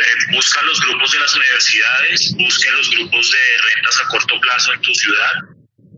Eh, 0.00 0.32
buscan 0.32 0.66
los 0.66 0.80
grupos 0.80 1.12
de 1.12 1.18
las 1.18 1.34
universidades, 1.34 2.34
busquen 2.38 2.74
los 2.76 2.90
grupos 2.90 3.32
de 3.32 3.38
rentas 3.74 4.00
a 4.04 4.08
corto 4.08 4.40
plazo 4.40 4.72
en 4.72 4.80
tu 4.80 4.94
ciudad, 4.94 5.34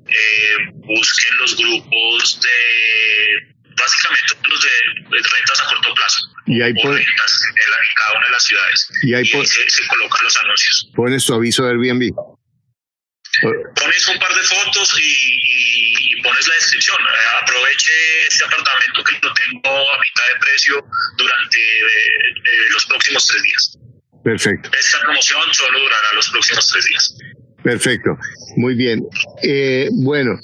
eh, 0.09 0.57
busquen 0.75 1.37
los 1.39 1.57
grupos 1.57 2.41
de 2.41 3.53
básicamente 3.77 4.35
los 4.49 4.63
de, 4.63 4.71
rentas 5.11 5.61
a 5.61 5.65
corto 5.67 5.95
plazo. 5.95 6.21
Y 6.47 6.61
hay 6.61 6.75
por, 6.75 6.99
en, 6.99 7.05
cada 7.97 8.19
una 8.19 8.27
de 8.27 8.33
las 8.33 8.45
ciudades. 8.45 8.89
Y, 9.03 9.15
ahí 9.15 9.27
se, 9.27 9.87
colocan 9.89 10.25
los 10.25 10.37
anuncios. 10.39 10.91
Pones 10.95 11.25
tu 11.25 11.35
aviso 11.35 11.65
de 11.65 11.71
Airbnb. 11.71 12.13
Pones 13.75 14.09
un 14.09 14.19
par 14.19 14.35
de 14.35 14.43
fotos 14.43 15.01
y, 15.01 16.21
pones 16.23 16.49
la 16.49 16.55
descripción. 16.55 16.99
Eh, 17.01 17.43
aproveche 17.43 17.93
este 18.29 18.45
apartamento 18.45 19.05
que 19.05 19.15
lo 19.23 19.33
tengo 19.35 19.71
a 19.71 19.99
mitad 19.99 20.35
de 20.35 20.41
precio 20.41 20.85
durante 21.17 21.59
eh, 21.59 21.83
eh, 22.45 22.71
los 22.73 22.87
próximos 22.87 23.27
tres 23.27 23.43
días. 23.43 23.79
Perfecto. 24.25 24.71
Esta 24.79 25.01
promoción 25.01 25.43
solo 25.53 25.79
durará 25.81 26.13
los 26.15 26.29
próximos 26.29 26.69
tres 26.69 26.85
días. 26.85 27.17
Perfecto. 27.63 28.11
Muy 28.57 28.75
bien. 28.75 29.03
bueno, 30.05 30.39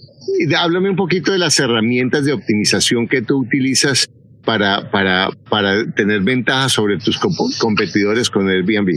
háblame 0.57 0.91
un 0.91 0.97
poquito 0.97 1.33
de 1.33 1.39
las 1.39 1.59
herramientas 1.59 2.25
de 2.25 2.33
optimización 2.33 3.09
que 3.09 3.23
tú 3.23 3.39
utilizas 3.39 4.09
para, 4.49 4.81
para, 4.91 5.29
para 5.51 5.85
tener 5.93 6.25
ventaja 6.25 6.71
sobre 6.71 6.97
tus 6.97 7.21
competidores 7.61 8.31
con 8.31 8.49
Airbnb. 8.49 8.89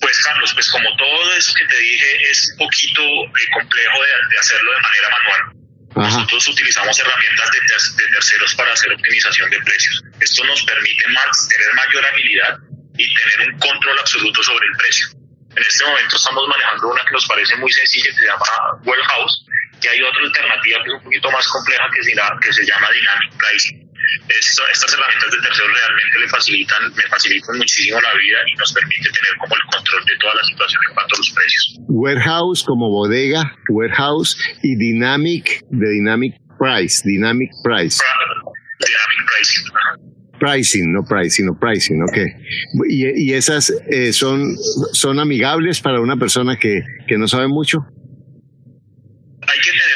Pues 0.00 0.22
Carlos, 0.22 0.54
pues 0.54 0.70
como 0.70 0.86
todo 0.96 1.34
eso 1.36 1.52
que 1.58 1.66
te 1.66 1.76
dije 1.76 2.30
es 2.30 2.52
un 2.52 2.58
poquito 2.58 3.02
eh, 3.02 3.48
complejo 3.58 3.98
de, 3.98 4.38
hacerlo 4.38 4.70
de 4.70 4.80
manera 4.86 5.08
manual. 5.10 5.42
Nosotros 5.96 6.46
utilizamos 6.46 6.96
herramientas 6.96 7.50
de, 7.50 8.06
terceros 8.06 8.54
para 8.54 8.72
hacer 8.72 8.92
optimización 8.92 9.50
de 9.50 9.58
precios. 9.62 10.00
Esto 10.20 10.44
nos 10.44 10.62
permite 10.62 11.08
más, 11.08 11.48
tener 11.48 11.74
mayor 11.74 12.06
habilidad 12.06 12.54
y 12.98 13.12
tener 13.12 13.50
un 13.50 13.58
control 13.58 13.98
absoluto 13.98 14.44
sobre 14.44 14.64
el 14.64 14.76
precio. 14.76 15.08
En 15.56 15.64
este 15.66 15.84
momento 15.84 16.14
estamos 16.14 16.46
manejando 16.46 16.86
una 16.86 17.02
que 17.02 17.10
nos 17.10 17.26
parece 17.26 17.56
muy 17.56 17.72
sencilla 17.72 18.10
que 18.14 18.20
se 18.20 18.26
llama 18.26 18.78
Warehouse, 18.84 19.44
y 19.82 19.88
hay 19.88 20.02
otra 20.02 20.22
alternativa 20.22 20.84
que 20.84 20.90
es 20.90 20.94
un 20.94 21.02
poquito 21.02 21.30
más 21.32 21.48
compleja 21.48 21.90
que 21.92 22.04
se, 22.04 22.12
que 22.12 22.52
se 22.52 22.64
llama 22.64 22.86
Dynamic 22.94 23.34
Pricing. 23.36 23.89
Estas 24.28 24.94
herramientas 24.94 25.30
de 25.30 25.38
terceros 25.38 25.70
realmente 25.74 26.18
le 26.18 26.28
facilitan, 26.28 26.82
me 26.94 27.02
facilitan 27.08 27.56
muchísimo 27.58 28.00
la 28.00 28.14
vida 28.18 28.38
y 28.46 28.56
nos 28.56 28.72
permite 28.72 29.10
tener 29.10 29.36
como 29.38 29.54
el 29.54 29.62
control 29.72 30.04
de 30.04 30.16
toda 30.20 30.34
la 30.34 30.44
situación 30.44 30.82
en 30.88 30.94
cuanto 30.94 31.14
a 31.14 31.18
los 31.18 31.30
precios. 31.30 31.76
Warehouse 31.88 32.64
como 32.64 32.90
bodega, 32.90 33.56
warehouse 33.68 34.36
y 34.62 34.76
Dynamic 34.76 35.60
de 35.70 35.90
Dynamic 35.90 36.34
Price, 36.58 37.02
Dynamic 37.04 37.50
Price. 37.62 38.02
Dynamic 38.78 39.20
Pricing. 39.30 39.64
Pricing, 40.38 40.92
no 40.92 41.02
pricing, 41.04 41.46
no 41.46 41.58
pricing, 41.58 42.02
ok. 42.02 42.18
¿Y, 42.88 43.30
y 43.30 43.34
esas 43.34 43.70
eh, 43.90 44.12
son, 44.14 44.56
son 44.92 45.20
amigables 45.20 45.80
para 45.80 46.00
una 46.00 46.16
persona 46.16 46.56
que, 46.56 46.80
que 47.06 47.18
no 47.18 47.28
sabe 47.28 47.46
mucho? 47.48 47.80
hay 49.50 49.58
que 49.60 49.70
tener 49.70 49.89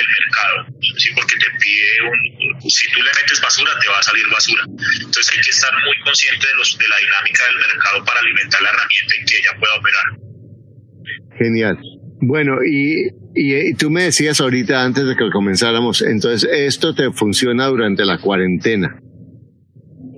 funciona 0.00 0.06
el 0.06 0.06
mercado. 0.08 0.56
Sí 0.96 1.10
porque 1.14 1.36
te 1.36 1.50
pide 1.58 1.90
un 2.08 2.70
si 2.70 2.86
tú 2.92 3.00
le 3.02 3.10
metes 3.20 3.40
basura 3.40 3.72
te 3.80 3.88
va 3.88 3.98
a 3.98 4.02
salir 4.02 4.24
basura. 4.30 4.62
Entonces 4.66 5.30
hay 5.34 5.40
que 5.42 5.50
estar 5.50 5.72
muy 5.72 5.96
consciente 6.04 6.46
de 6.46 6.54
los 6.56 6.78
de 6.78 6.88
la 6.88 6.96
dinámica 6.96 7.44
del 7.46 7.56
mercado 7.56 8.04
para 8.04 8.20
alimentar 8.20 8.62
la 8.62 8.70
herramienta 8.70 9.14
y 9.16 9.24
que 9.24 9.36
ella 9.38 9.52
pueda 9.58 9.74
operar. 9.76 10.06
Genial. 11.38 11.78
Bueno 12.22 12.58
y, 12.64 13.08
y, 13.34 13.74
tú 13.74 13.90
me 13.90 14.04
decías 14.04 14.40
ahorita 14.40 14.84
antes 14.84 15.06
de 15.06 15.16
que 15.16 15.30
comenzáramos 15.30 16.02
entonces 16.02 16.48
esto 16.52 16.94
te 16.94 17.10
funciona 17.12 17.66
durante 17.66 18.04
la 18.04 18.18
cuarentena. 18.18 19.00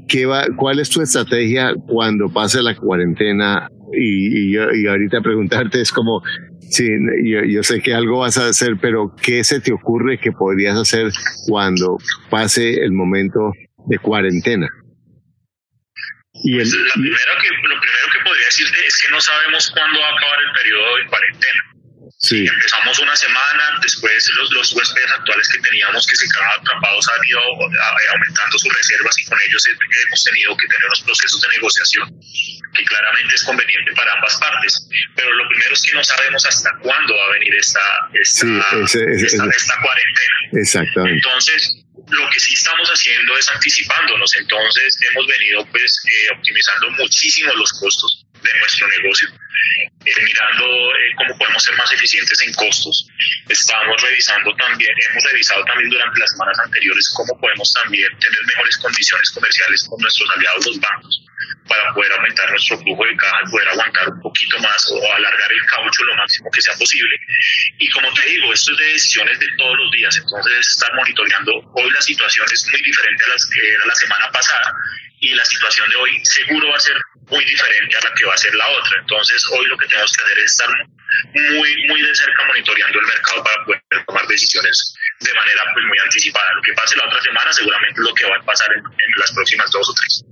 ¿Qué 0.08 0.26
va, 0.26 0.46
¿Cuál 0.56 0.80
es 0.80 0.90
tu 0.90 1.00
estrategia 1.00 1.72
cuando 1.86 2.28
pase 2.28 2.60
la 2.60 2.74
cuarentena 2.76 3.70
y, 3.92 4.56
y, 4.56 4.86
ahorita 4.86 5.20
preguntarte 5.22 5.80
es 5.80 5.92
como, 5.92 6.22
sí, 6.72 6.88
yo, 7.24 7.62
sé 7.62 7.80
que 7.80 7.94
algo 7.94 8.20
vas 8.20 8.38
a 8.38 8.48
hacer, 8.48 8.76
pero 8.80 9.14
¿qué 9.22 9.44
se 9.44 9.60
te 9.60 9.72
ocurre 9.72 10.18
que 10.18 10.32
podrías 10.32 10.76
hacer 10.76 11.12
cuando 11.46 11.98
pase 12.30 12.82
el 12.82 12.92
momento 12.92 13.52
de 13.86 13.98
cuarentena? 13.98 14.68
Y 16.44 16.54
el, 16.54 16.60
pues 16.60 16.72
lo 16.72 16.92
primero 16.94 17.32
que 17.40 18.24
podría 18.24 18.46
decirte 18.46 18.86
es 18.86 19.02
que 19.02 19.10
no 19.10 19.20
sabemos 19.20 19.70
cuándo 19.70 20.00
va 20.00 20.06
a 20.06 20.12
acabar 20.12 20.38
el 20.48 20.52
periodo 20.52 20.96
de 20.96 21.06
cuarentena. 21.06 21.71
Sí. 22.22 22.46
Empezamos 22.46 22.98
una 23.00 23.16
semana, 23.16 23.80
después 23.82 24.30
los, 24.38 24.52
los 24.52 24.72
huéspedes 24.74 25.10
actuales 25.10 25.48
que 25.48 25.58
teníamos 25.58 26.06
que 26.06 26.14
se 26.14 26.28
quedaban 26.28 26.60
atrapados 26.60 27.08
han 27.08 27.28
ido 27.28 27.40
aumentando 27.40 28.58
sus 28.58 28.72
reservas 28.72 29.18
y 29.18 29.24
con 29.24 29.38
ellos 29.40 29.66
hemos 30.06 30.24
tenido 30.24 30.56
que 30.56 30.68
tener 30.68 30.88
los 30.88 31.02
procesos 31.02 31.40
de 31.40 31.48
negociación 31.48 32.20
que 32.74 32.84
claramente 32.84 33.34
es 33.34 33.42
conveniente 33.42 33.92
para 33.94 34.12
ambas 34.12 34.36
partes. 34.36 34.88
Pero 35.16 35.34
lo 35.34 35.48
primero 35.48 35.74
es 35.74 35.82
que 35.82 35.92
no 35.96 36.04
sabemos 36.04 36.46
hasta 36.46 36.70
cuándo 36.80 37.12
va 37.16 37.26
a 37.26 37.32
venir 37.32 37.56
esta, 37.56 37.82
esta, 38.14 38.46
esta, 38.86 39.80
cuarentena. 39.82 40.34
Exactamente. 40.52 41.26
Entonces, 41.26 41.74
lo 42.08 42.30
que 42.30 42.38
sí 42.38 42.54
estamos 42.54 42.88
haciendo 42.88 43.36
es 43.36 43.48
anticipándonos. 43.48 44.36
Entonces, 44.36 44.96
hemos 45.10 45.26
venido 45.26 45.66
pues 45.72 46.00
eh, 46.06 46.34
optimizando 46.36 46.88
muchísimo 46.92 47.52
los 47.54 47.72
costos 47.72 48.26
de 48.42 48.58
nuestro 48.58 48.88
negocio. 48.88 49.28
Eh, 50.04 50.12
mirando 50.24 50.66
eh, 50.96 51.14
cómo 51.16 51.38
podemos 51.38 51.62
ser 51.62 51.76
más 51.76 51.90
eficientes 51.92 52.40
en 52.42 52.52
costos. 52.54 53.06
Estamos 53.48 54.02
revisando 54.02 54.54
también, 54.56 54.90
hemos 55.10 55.24
revisado 55.24 55.64
también 55.64 55.90
durante 55.90 56.18
las 56.18 56.30
semanas 56.32 56.58
anteriores 56.64 57.12
cómo 57.16 57.38
podemos 57.40 57.72
también 57.72 58.10
tener 58.18 58.46
mejores 58.46 58.76
condiciones 58.78 59.30
comerciales 59.30 59.86
con 59.88 60.00
nuestros 60.00 60.28
aliados 60.36 60.66
los 60.66 60.80
bancos 60.80 61.24
para 61.68 61.94
poder 61.94 62.12
aumentar 62.12 62.50
nuestro 62.50 62.78
flujo 62.78 63.04
de 63.04 63.16
caja, 63.16 63.38
poder 63.50 63.68
aguantar 63.68 64.08
un 64.08 64.20
poquito 64.20 64.58
más 64.58 64.90
o 64.90 65.12
alargar 65.14 65.52
el 65.52 65.64
caucho 65.66 66.04
lo 66.04 66.16
máximo 66.16 66.50
que 66.50 66.60
sea 66.60 66.74
posible. 66.74 67.16
Y 67.78 67.88
como 67.90 68.12
te 68.14 68.26
digo, 68.26 68.52
esto 68.52 68.72
es 68.72 68.78
de 68.78 68.84
decisiones 68.86 69.38
de 69.38 69.46
todos 69.56 69.76
los 69.76 69.90
días, 69.92 70.16
entonces 70.16 70.66
estar 70.66 70.92
monitoreando. 70.94 71.52
Hoy 71.74 71.90
la 71.90 72.02
situación 72.02 72.46
es 72.52 72.66
muy 72.66 72.82
diferente 72.82 73.24
a 73.24 73.28
la 73.28 73.36
que 73.36 73.68
era 73.74 73.86
la 73.86 73.94
semana 73.94 74.30
pasada 74.32 74.74
y 75.22 75.34
la 75.34 75.44
situación 75.44 75.88
de 75.88 75.96
hoy 75.96 76.20
seguro 76.24 76.68
va 76.68 76.76
a 76.76 76.80
ser 76.80 76.96
muy 77.30 77.44
diferente 77.44 77.96
a 77.96 78.08
la 78.08 78.14
que 78.14 78.26
va 78.26 78.34
a 78.34 78.36
ser 78.36 78.54
la 78.54 78.68
otra. 78.68 78.98
Entonces 79.00 79.46
hoy 79.54 79.66
lo 79.68 79.78
que 79.78 79.86
tenemos 79.86 80.12
que 80.12 80.24
hacer 80.24 80.38
es 80.40 80.50
estar 80.50 80.68
muy, 81.32 81.86
muy 81.86 82.02
de 82.02 82.14
cerca 82.14 82.44
monitoreando 82.46 82.98
el 82.98 83.06
mercado 83.06 83.44
para 83.44 83.64
poder 83.64 83.82
tomar 84.06 84.26
decisiones 84.26 84.94
de 85.20 85.32
manera 85.32 85.62
pues 85.72 85.84
muy 85.86 85.98
anticipada. 86.02 86.52
Lo 86.56 86.62
que 86.62 86.72
pase 86.72 86.96
la 86.96 87.06
otra 87.06 87.22
semana 87.22 87.52
seguramente 87.52 88.00
es 88.00 88.04
lo 88.04 88.14
que 88.14 88.24
va 88.24 88.36
a 88.36 88.44
pasar 88.44 88.68
en, 88.74 88.82
las 89.16 89.32
próximas 89.32 89.70
dos 89.70 89.88
o 89.88 89.94
tres. 89.94 90.24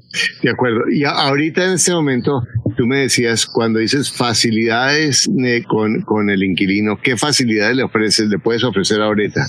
De 0.42 0.50
acuerdo. 0.50 0.80
Y 0.90 1.04
ahorita 1.04 1.64
en 1.64 1.74
este 1.74 1.92
momento, 1.92 2.42
tú 2.76 2.84
me 2.84 3.06
decías, 3.06 3.46
cuando 3.46 3.78
dices 3.78 4.12
facilidades 4.12 5.30
eh, 5.44 5.62
con, 5.68 6.02
con 6.02 6.30
el 6.30 6.42
inquilino, 6.42 7.00
¿qué 7.00 7.16
facilidades 7.16 7.76
le 7.76 7.84
ofreces, 7.84 8.26
le 8.26 8.38
puedes 8.38 8.64
ofrecer 8.64 9.00
ahorita? 9.00 9.46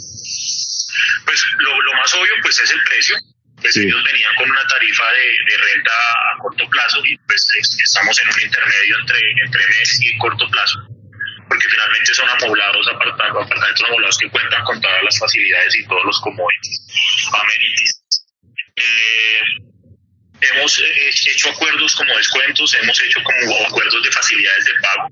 Pues 1.25 1.45
lo, 1.57 1.93
más 1.97 2.13
obvio 2.13 2.31
pues 2.43 2.59
es 2.59 2.69
el 2.69 2.83
precio. 2.83 3.15
Pues 3.61 3.77
ellos 3.77 4.03
venían 4.03 4.35
con 4.35 4.49
una 4.49 4.65
tarifa 4.67 5.11
de, 5.11 5.21
de, 5.21 5.57
renta 5.57 5.91
a 5.91 6.37
corto 6.39 6.67
plazo 6.69 6.99
y 7.05 7.15
pues 7.17 7.47
estamos 7.85 8.19
en 8.19 8.27
un 8.27 8.41
intermedio 8.41 8.99
entre, 8.99 9.19
entre 9.43 9.67
mes 9.67 9.99
y 10.01 10.17
corto 10.17 10.49
plazo 10.49 10.79
porque 11.51 11.67
finalmente 11.67 12.15
son 12.15 12.29
amoblados, 12.29 12.87
apartamentos 12.87 13.83
amoblados 13.89 14.17
que 14.17 14.29
cuentan 14.29 14.63
con 14.63 14.79
todas 14.79 15.03
las 15.03 15.19
facilidades 15.19 15.75
y 15.75 15.85
todos 15.85 16.05
los 16.05 16.21
commodities, 16.21 16.87
amenities. 17.27 18.03
Eh, 18.77 19.41
hemos 20.39 20.79
hecho 20.79 21.49
acuerdos 21.49 21.93
como 21.97 22.15
descuentos, 22.15 22.73
hemos 22.75 23.01
hecho 23.01 23.19
como 23.21 23.65
acuerdos 23.67 24.01
de 24.01 24.11
facilidades 24.11 24.63
de 24.63 24.71
pago. 24.81 25.09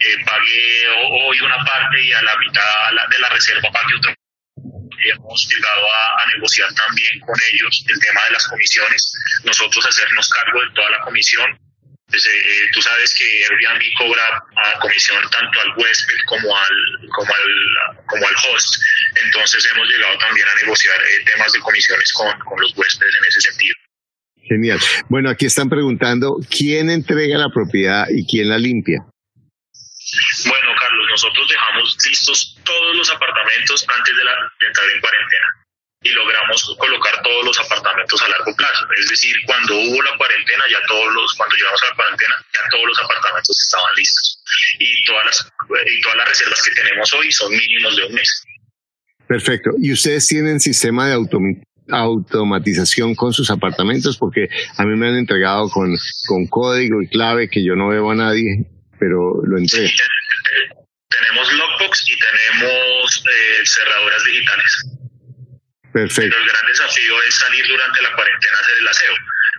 Eh, 0.00 0.24
pagué 0.24 0.88
hoy 0.88 1.40
una 1.42 1.62
parte 1.62 2.02
y 2.02 2.12
a 2.12 2.22
la 2.22 2.36
mitad 2.38 3.08
de 3.10 3.18
la 3.18 3.28
reserva 3.28 3.70
pague 3.70 3.94
otra. 3.98 4.14
Hemos 5.04 5.48
llegado 5.48 5.86
a, 5.86 6.24
negociar 6.34 6.68
también 6.74 7.20
con 7.20 7.36
ellos 7.52 7.84
el 7.88 8.00
tema 8.00 8.24
de 8.24 8.32
las 8.32 8.48
comisiones, 8.48 9.12
nosotros 9.44 9.86
hacernos 9.86 10.28
cargo 10.30 10.60
de 10.60 10.70
toda 10.74 10.90
la 10.90 11.00
comisión 11.00 11.58
pues, 12.14 12.26
eh, 12.26 12.70
tú 12.72 12.80
sabes 12.80 13.12
que 13.18 13.24
Airbnb 13.24 13.82
cobra 13.98 14.22
a 14.56 14.78
comisión 14.78 15.18
tanto 15.32 15.60
al 15.60 15.76
huésped 15.76 16.14
como 16.26 16.56
al, 16.56 17.08
como 17.08 17.34
al, 17.34 18.04
como 18.06 18.28
al 18.28 18.34
host. 18.34 18.76
Entonces 19.24 19.66
hemos 19.72 19.88
llegado 19.88 20.16
también 20.18 20.46
a 20.46 20.60
negociar 20.62 20.94
eh, 21.00 21.24
temas 21.24 21.52
de 21.52 21.58
comisiones 21.60 22.12
con, 22.12 22.30
con 22.40 22.60
los 22.60 22.76
huéspedes 22.76 23.14
en 23.16 23.24
ese 23.26 23.40
sentido. 23.40 23.74
Genial. 24.42 24.78
Bueno, 25.08 25.30
aquí 25.30 25.46
están 25.46 25.68
preguntando 25.68 26.36
quién 26.50 26.90
entrega 26.90 27.38
la 27.38 27.48
propiedad 27.48 28.06
y 28.08 28.26
quién 28.26 28.48
la 28.48 28.58
limpia. 28.58 29.04
Bueno, 30.46 30.68
Carlos, 30.78 31.06
nosotros 31.10 31.48
dejamos 31.48 31.96
listos 32.04 32.56
todos 32.64 32.96
los 32.96 33.10
apartamentos 33.10 33.86
antes 33.88 34.16
de, 34.16 34.24
la, 34.24 34.32
de 34.60 34.66
entrar 34.66 34.90
en 34.90 35.00
cuarentena 35.00 35.64
y 36.04 36.10
logramos 36.10 36.76
colocar 36.78 37.22
todos 37.22 37.44
los 37.46 37.58
apartamentos 37.58 38.22
a 38.22 38.28
largo 38.28 38.54
plazo. 38.54 38.86
Es 38.98 39.08
decir, 39.08 39.34
cuando 39.46 39.74
hubo 39.74 40.02
la 40.02 40.16
cuarentena, 40.18 40.62
ya 40.70 40.78
todos 40.86 41.12
los, 41.14 41.34
cuando 41.34 41.56
llegamos 41.56 41.82
a 41.82 41.86
la 41.86 41.96
cuarentena, 41.96 42.34
ya 42.52 42.60
todos 42.70 42.84
los 42.86 42.98
apartamentos 43.02 43.62
estaban 43.66 43.90
listos. 43.96 44.42
Y 44.78 45.04
todas 45.06 45.24
las, 45.24 45.52
y 45.86 46.00
todas 46.02 46.16
las 46.18 46.28
reservas 46.28 46.62
que 46.62 46.74
tenemos 46.74 47.12
hoy 47.14 47.32
son 47.32 47.50
mínimos 47.50 47.96
de 47.96 48.04
un 48.04 48.14
mes. 48.14 48.44
Perfecto. 49.26 49.70
¿Y 49.80 49.92
ustedes 49.92 50.26
tienen 50.26 50.60
sistema 50.60 51.08
de 51.08 51.14
automatización 51.88 53.14
con 53.14 53.32
sus 53.32 53.50
apartamentos? 53.50 54.18
Porque 54.18 54.48
a 54.76 54.84
mí 54.84 54.96
me 54.96 55.08
han 55.08 55.16
entregado 55.16 55.70
con, 55.70 55.96
con 56.28 56.46
código 56.48 57.00
y 57.00 57.08
clave 57.08 57.48
que 57.48 57.64
yo 57.64 57.76
no 57.76 57.88
veo 57.88 58.10
a 58.10 58.14
nadie, 58.14 58.66
pero 58.98 59.40
lo 59.44 59.58
entrego. 59.58 59.88
tenemos 61.08 61.52
lockbox 61.52 62.08
y 62.08 62.18
tenemos 62.18 63.24
eh, 63.26 63.62
cerraduras 63.64 64.24
digitales. 64.24 64.84
Perfecto. 65.92 66.30
Pero 66.30 66.42
el 66.42 66.48
gran 66.48 66.66
desafío 66.66 67.22
es 67.22 67.34
salir 67.34 67.66
durante 67.66 68.02
la 68.02 68.12
cuarentena 68.14 68.56
a 68.56 68.60
hacer 68.60 68.78
el 68.78 68.88
aseo. 68.88 69.14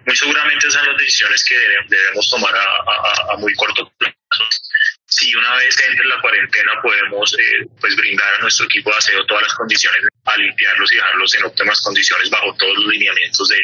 Muy 0.05 0.15
seguramente 0.15 0.67
esas 0.67 0.81
son 0.81 0.91
las 0.91 1.01
decisiones 1.01 1.43
que 1.45 1.55
debemos 1.87 2.29
tomar 2.29 2.53
a, 2.55 3.37
muy 3.37 3.53
corto 3.55 3.91
plazo. 3.97 4.49
Si 5.07 5.33
una 5.33 5.55
vez 5.55 5.79
entre 5.87 6.05
la 6.05 6.19
cuarentena 6.19 6.81
podemos 6.81 7.33
eh, 7.39 7.65
pues 7.79 7.95
brindar 7.95 8.35
a 8.35 8.39
nuestro 8.39 8.65
equipo 8.65 8.91
de 8.91 8.97
aseo 8.97 9.25
todas 9.25 9.43
las 9.43 9.53
condiciones 9.53 10.01
a 10.25 10.37
limpiarlos 10.37 10.91
y 10.91 10.95
dejarlos 10.95 11.35
en 11.35 11.43
óptimas 11.45 11.79
condiciones 11.81 12.29
bajo 12.29 12.53
todos 12.57 12.77
los 12.77 12.87
lineamientos 12.87 13.47
de, 13.47 13.57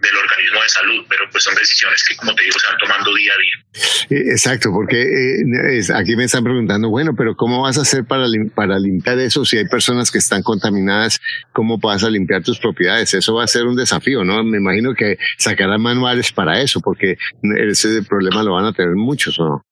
del 0.00 0.16
organismo 0.16 0.62
de 0.62 0.68
salud, 0.68 1.06
pero 1.08 1.24
pues 1.30 1.44
son 1.44 1.54
decisiones 1.54 2.04
que, 2.06 2.16
como 2.16 2.34
te 2.34 2.44
digo, 2.44 2.58
se 2.58 2.66
van 2.66 2.78
tomando 2.78 3.14
día 3.14 3.32
a 3.32 3.38
día. 3.38 4.18
Eh, 4.18 4.30
exacto, 4.32 4.70
porque 4.72 5.00
eh, 5.02 5.80
aquí 5.94 6.16
me 6.16 6.24
están 6.24 6.44
preguntando, 6.44 6.88
bueno, 6.88 7.12
pero 7.16 7.34
¿cómo 7.34 7.62
vas 7.62 7.78
a 7.78 7.82
hacer 7.82 8.04
para, 8.04 8.26
para 8.54 8.78
limpiar 8.78 9.18
eso 9.18 9.44
si 9.44 9.58
hay 9.58 9.66
personas 9.66 10.10
que 10.10 10.18
están 10.18 10.42
contaminadas? 10.42 11.20
¿Cómo 11.52 11.78
vas 11.78 12.04
a 12.04 12.10
limpiar 12.10 12.42
tus 12.42 12.58
propiedades? 12.58 13.14
Eso 13.14 13.34
va 13.34 13.44
a 13.44 13.48
ser 13.48 13.64
un 13.64 13.76
desafío, 13.76 14.24
¿no? 14.24 14.42
Me 14.44 14.58
imagino 14.58 14.94
que 14.94 15.16
sacarán 15.38 15.80
manuales 15.80 16.32
para 16.32 16.60
eso, 16.60 16.80
porque 16.80 17.16
ese 17.68 18.02
problema 18.02 18.42
lo 18.42 18.54
van 18.54 18.66
a 18.66 18.72
tener 18.72 18.94
muchos, 18.94 19.38
¿o 19.38 19.44
no? 19.44 19.62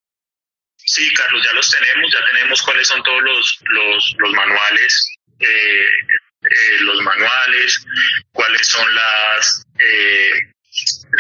Sí, 0.77 1.09
Carlos, 1.15 1.43
ya 1.45 1.55
los 1.55 1.71
tenemos, 1.71 2.13
ya 2.13 2.19
tenemos 2.31 2.63
cuáles 2.63 2.87
son 2.87 3.03
todos 3.03 3.23
los, 3.23 3.59
los, 3.71 4.17
los 4.19 4.33
manuales 4.33 5.15
eh, 5.41 5.87
eh, 6.45 6.81
los 6.81 7.01
manuales, 7.03 7.85
cuáles 8.33 8.67
son 8.67 8.95
las, 8.95 9.67
eh, 9.79 10.31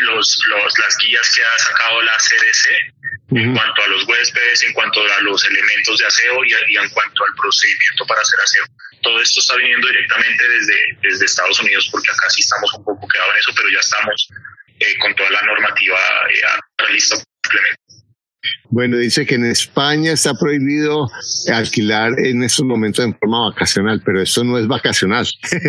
los, 0.02 0.44
los, 0.48 0.78
las 0.78 0.98
guías 0.98 1.34
que 1.34 1.42
ha 1.42 1.58
sacado 1.58 2.02
la 2.02 2.16
CDC 2.16 2.94
en 3.30 3.54
cuanto 3.54 3.82
a 3.82 3.88
los 3.88 4.06
huéspedes, 4.06 4.62
en 4.62 4.72
cuanto 4.74 5.00
a 5.00 5.20
los 5.22 5.44
elementos 5.46 5.98
de 5.98 6.06
aseo 6.06 6.44
y, 6.44 6.76
en 6.76 6.88
cuanto 6.90 7.24
al 7.24 7.34
procedimiento 7.34 8.06
para 8.06 8.20
hacer 8.20 8.38
aseo. 8.40 8.64
Todo 9.02 9.20
esto 9.20 9.40
está 9.40 9.56
viniendo 9.56 9.88
directamente 9.88 10.48
desde, 10.48 10.98
desde 11.02 11.24
Estados 11.24 11.58
Unidos 11.60 11.88
porque 11.90 12.10
acá 12.10 12.30
sí 12.30 12.42
estamos 12.42 12.72
un 12.74 12.84
poco 12.84 13.08
quedados 13.08 13.34
en 13.34 13.40
eso, 13.40 13.52
pero 13.56 13.68
ya 13.70 13.80
estamos 13.80 14.28
eh, 14.78 14.98
con 15.00 15.14
toda 15.14 15.30
la 15.30 15.42
normativa 15.42 15.98
eh, 16.30 16.92
lista 16.92 17.16
bueno, 18.70 18.96
dice 18.96 19.24
que 19.24 19.37
en 19.37 19.44
España 19.44 20.12
está 20.12 20.35
prohibido 20.35 21.09
alquilar 21.52 22.12
en 22.18 22.42
estos 22.42 22.64
momentos 22.64 23.04
en 23.04 23.16
forma 23.16 23.50
vacacional, 23.50 24.02
pero 24.04 24.20
esto 24.22 24.42
no 24.42 24.59
es 24.59 24.66
vacacional. 24.66 25.26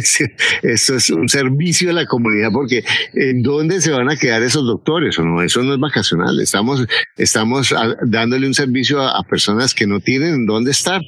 esto 0.64 0.96
es 0.96 1.10
un 1.10 1.30
servicio 1.30 1.92
a 1.92 1.94
la 1.94 2.06
comunidad 2.06 2.50
porque 2.52 2.84
¿en 3.14 3.44
dónde 3.44 3.82
se 3.82 3.92
van 3.92 4.10
a 4.10 4.18
quedar 4.18 4.42
esos 4.42 4.66
doctores 4.66 5.20
no? 5.20 5.42
Eso 5.42 5.62
no 5.64 5.74
es 5.74 5.80
vacacional. 5.80 6.40
Estamos, 6.42 6.86
estamos 7.18 7.74
dándole 8.02 8.48
un 8.48 8.54
servicio 8.54 9.02
a, 9.02 9.24
personas 9.24 9.74
que 9.74 9.88
no 9.88 10.00
tienen 10.00 10.46
dónde 10.46 10.72
estar. 10.72 11.02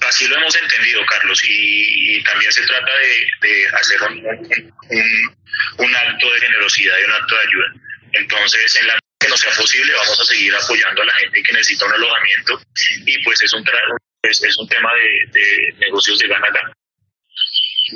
Así 0.00 0.26
lo 0.28 0.36
hemos 0.36 0.56
entendido, 0.56 1.00
Carlos, 1.06 1.42
y, 1.48 2.22
también 2.24 2.52
se 2.52 2.62
trata 2.62 2.90
de, 3.42 3.66
hacer 3.78 3.98
un, 4.08 4.18
un 5.84 5.96
acto 5.96 6.32
de 6.32 6.40
generosidad 6.40 6.94
y 7.00 7.04
un 7.04 7.12
acto 7.12 7.34
de 7.34 7.40
ayuda. 7.40 7.90
Entonces, 8.12 8.76
en 8.80 8.86
la 8.86 8.94
que 9.20 9.28
no 9.28 9.36
sea 9.36 9.52
posible, 9.54 9.92
vamos 9.92 10.18
a 10.18 10.24
seguir 10.24 10.52
apoyando 10.54 11.02
a 11.02 11.04
la 11.04 11.14
gente 11.14 11.42
que 11.42 11.52
necesita 11.52 11.84
un 11.86 11.92
alojamiento 11.92 12.60
y 13.04 13.22
pues 13.22 13.42
es 13.42 13.52
un, 13.52 13.62
es, 14.22 14.42
es 14.42 14.58
un 14.58 14.66
tema 14.66 14.90
de, 15.32 15.74
negocios 15.78 16.18
de 16.18 16.28
gana-gana. 16.28 16.72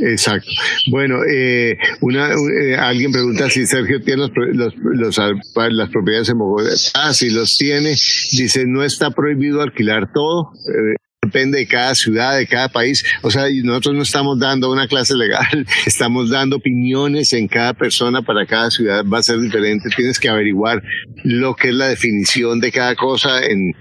Exacto. 0.01 0.51
Bueno, 0.91 1.21
eh, 1.25 1.79
una, 2.01 2.33
eh, 2.33 2.77
alguien 2.77 3.13
pregunta 3.13 3.49
si 3.49 3.65
Sergio 3.65 4.03
tiene 4.03 4.23
los, 4.23 4.31
los, 4.77 5.17
las 5.17 5.89
propiedades 5.91 6.29
en 6.29 6.39
Bogotá. 6.39 6.71
Ah, 6.95 7.15
si 7.15 7.31
los 7.31 7.57
tiene. 7.57 7.91
Dice, 8.33 8.65
no 8.67 8.83
está 8.83 9.11
prohibido 9.11 9.63
alquilar 9.63 10.13
todo. 10.13 10.51
Eh, 10.69 10.97
depende 11.25 11.59
de 11.59 11.67
cada 11.67 11.95
ciudad, 11.95 12.37
de 12.37 12.47
cada 12.47 12.69
país. 12.69 13.05
O 13.23 13.31
sea, 13.31 13.45
nosotros 13.63 13.95
no 13.95 14.03
estamos 14.03 14.39
dando 14.39 14.71
una 14.71 14.87
clase 14.87 15.15
legal, 15.15 15.67
estamos 15.87 16.31
dando 16.31 16.57
opiniones 16.57 17.33
en 17.33 17.49
cada 17.49 17.75
persona 17.75 18.23
para 18.23 18.47
cada 18.47 18.71
ciudad, 18.71 19.05
va 19.05 19.19
a 19.19 19.23
ser 19.23 19.39
diferente. 19.41 19.89
Tienes 19.97 20.19
que 20.19 20.29
averiguar 20.29 20.83
lo 21.25 21.55
que 21.55 21.69
es 21.69 21.75
la 21.75 21.89
definición 21.89 22.61
de 22.61 22.71
cada 22.71 22.95
cosa 22.95 23.45
en, 23.45 23.73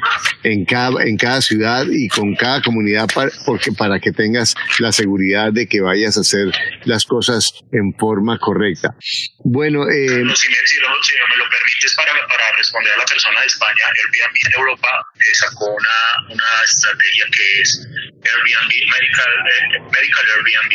en, 0.44 0.66
cada, 0.66 1.04
en 1.04 1.18
cada 1.18 1.42
ciudad 1.42 1.86
y 1.90 2.08
con 2.08 2.36
cada 2.36 2.62
comunidad, 2.62 3.08
para, 3.14 3.32
porque 3.46 3.72
para 3.72 4.00
que 4.00 4.12
tengas 4.12 4.56
la 4.80 4.92
seguridad 4.92 5.52
de 5.52 5.68
que 5.68 5.82
vayas 5.82 6.18
a 6.18 6.22
hacer 6.22 6.52
las 6.86 7.06
cosas 7.06 7.54
en 7.72 7.94
forma 7.96 8.38
correcta. 8.40 8.96
Bueno, 9.44 9.84
eh, 9.90 10.08
si, 10.08 10.16
me, 10.24 10.34
si, 10.34 10.48
me 10.80 11.38
lo 11.38 11.50
permites 11.50 11.96
para, 11.96 12.12
para 12.28 12.58
responder 12.58 12.94
a 12.94 12.98
la 12.98 13.06
persona 13.06 13.42
de 13.42 13.48
España, 13.48 13.84
Airbnb 13.88 14.36
en 14.46 14.60
Europa 14.60 14.90
eh, 15.16 15.36
sacó 15.36 15.66
una, 15.66 16.34
una 16.34 16.64
estrategia 16.64 17.26
que 17.36 17.62
es 17.62 17.88
Airbnb, 17.88 18.72
Medical, 18.92 19.32
eh, 19.50 19.80
Medical 19.82 20.26
Airbnb, 20.36 20.74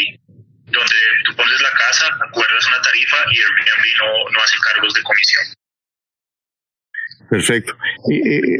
donde 0.66 0.96
tú 1.24 1.36
pones 1.36 1.60
la 1.60 1.72
casa, 1.72 2.06
acuerdas 2.28 2.66
una 2.66 2.82
tarifa 2.82 3.16
y 3.32 3.38
Airbnb 3.38 3.84
no, 3.98 4.30
no 4.32 4.42
hace 4.42 4.56
cargos 4.72 4.94
de 4.94 5.02
comisión. 5.02 5.44
Perfecto. 7.30 7.76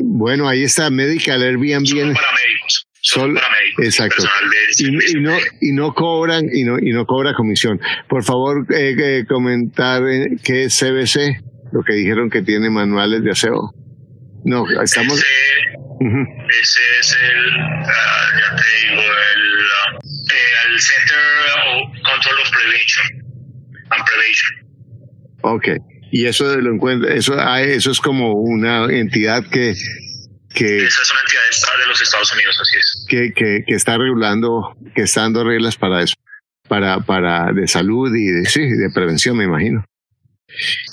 Bueno, 0.02 0.48
ahí 0.48 0.62
está 0.62 0.90
Medical 0.90 1.42
Airbnb. 1.42 1.86
Solo 1.86 2.14
para 2.14 2.32
médicos. 2.32 2.86
Solo, 3.00 3.34
para 3.34 3.50
médicos. 3.50 3.84
Exacto. 3.84 4.24
Y, 4.78 5.16
y, 5.16 5.20
no 5.20 5.36
y 5.60 5.72
no 5.72 5.94
cobran 5.94 6.48
y 6.52 6.64
no 6.64 6.78
y 6.78 6.92
no 6.92 7.06
cobra 7.06 7.34
comisión. 7.34 7.80
Por 8.08 8.24
favor, 8.24 8.66
eh, 8.74 9.24
comentar 9.28 10.02
eh, 10.06 10.36
qué 10.44 10.64
es 10.64 10.78
CBC, 10.78 11.42
lo 11.72 11.82
que 11.82 11.94
dijeron 11.94 12.30
que 12.30 12.42
tiene 12.42 12.68
manuales 12.68 13.22
de 13.22 13.30
aseo. 13.30 13.72
No, 14.48 14.64
estamos. 14.82 15.18
Ese 15.18 16.80
es 17.00 17.16
el, 17.20 17.56
uh, 17.56 17.84
ya 18.40 18.56
te 18.56 18.88
digo, 18.88 19.02
el, 19.02 19.44
uh, 19.66 19.98
el 20.64 20.80
Center 20.80 21.18
of 21.66 21.92
Control 22.02 22.38
of 22.40 22.50
Prevention 22.50 23.06
and 23.90 24.04
Prevention. 24.06 24.50
Ok. 25.42 25.68
Y 26.10 26.24
eso 26.24 26.56
lo 26.56 26.74
encuentra, 26.74 27.12
eso, 27.12 27.34
ah, 27.38 27.60
eso 27.60 27.90
es 27.90 28.00
como 28.00 28.32
una 28.32 28.86
entidad 28.86 29.44
que, 29.50 29.74
Que, 30.54 30.78
Esa 30.78 31.02
es 31.02 31.10
una 31.10 31.20
entidad 31.20 31.78
de 31.78 31.86
los 31.86 32.00
Estados 32.00 32.32
Unidos, 32.32 32.58
así 32.62 32.76
es. 32.78 33.06
Que, 33.06 33.32
que, 33.34 33.64
que 33.66 33.74
está 33.74 33.98
regulando, 33.98 34.74
que 34.94 35.02
está 35.02 35.20
dando 35.22 35.44
reglas 35.44 35.76
para 35.76 36.02
eso, 36.02 36.14
para, 36.68 37.00
para 37.00 37.52
de 37.52 37.68
salud 37.68 38.14
y 38.16 38.28
de, 38.28 38.46
sí, 38.46 38.62
de 38.62 38.88
prevención, 38.88 39.36
me 39.36 39.44
imagino. 39.44 39.84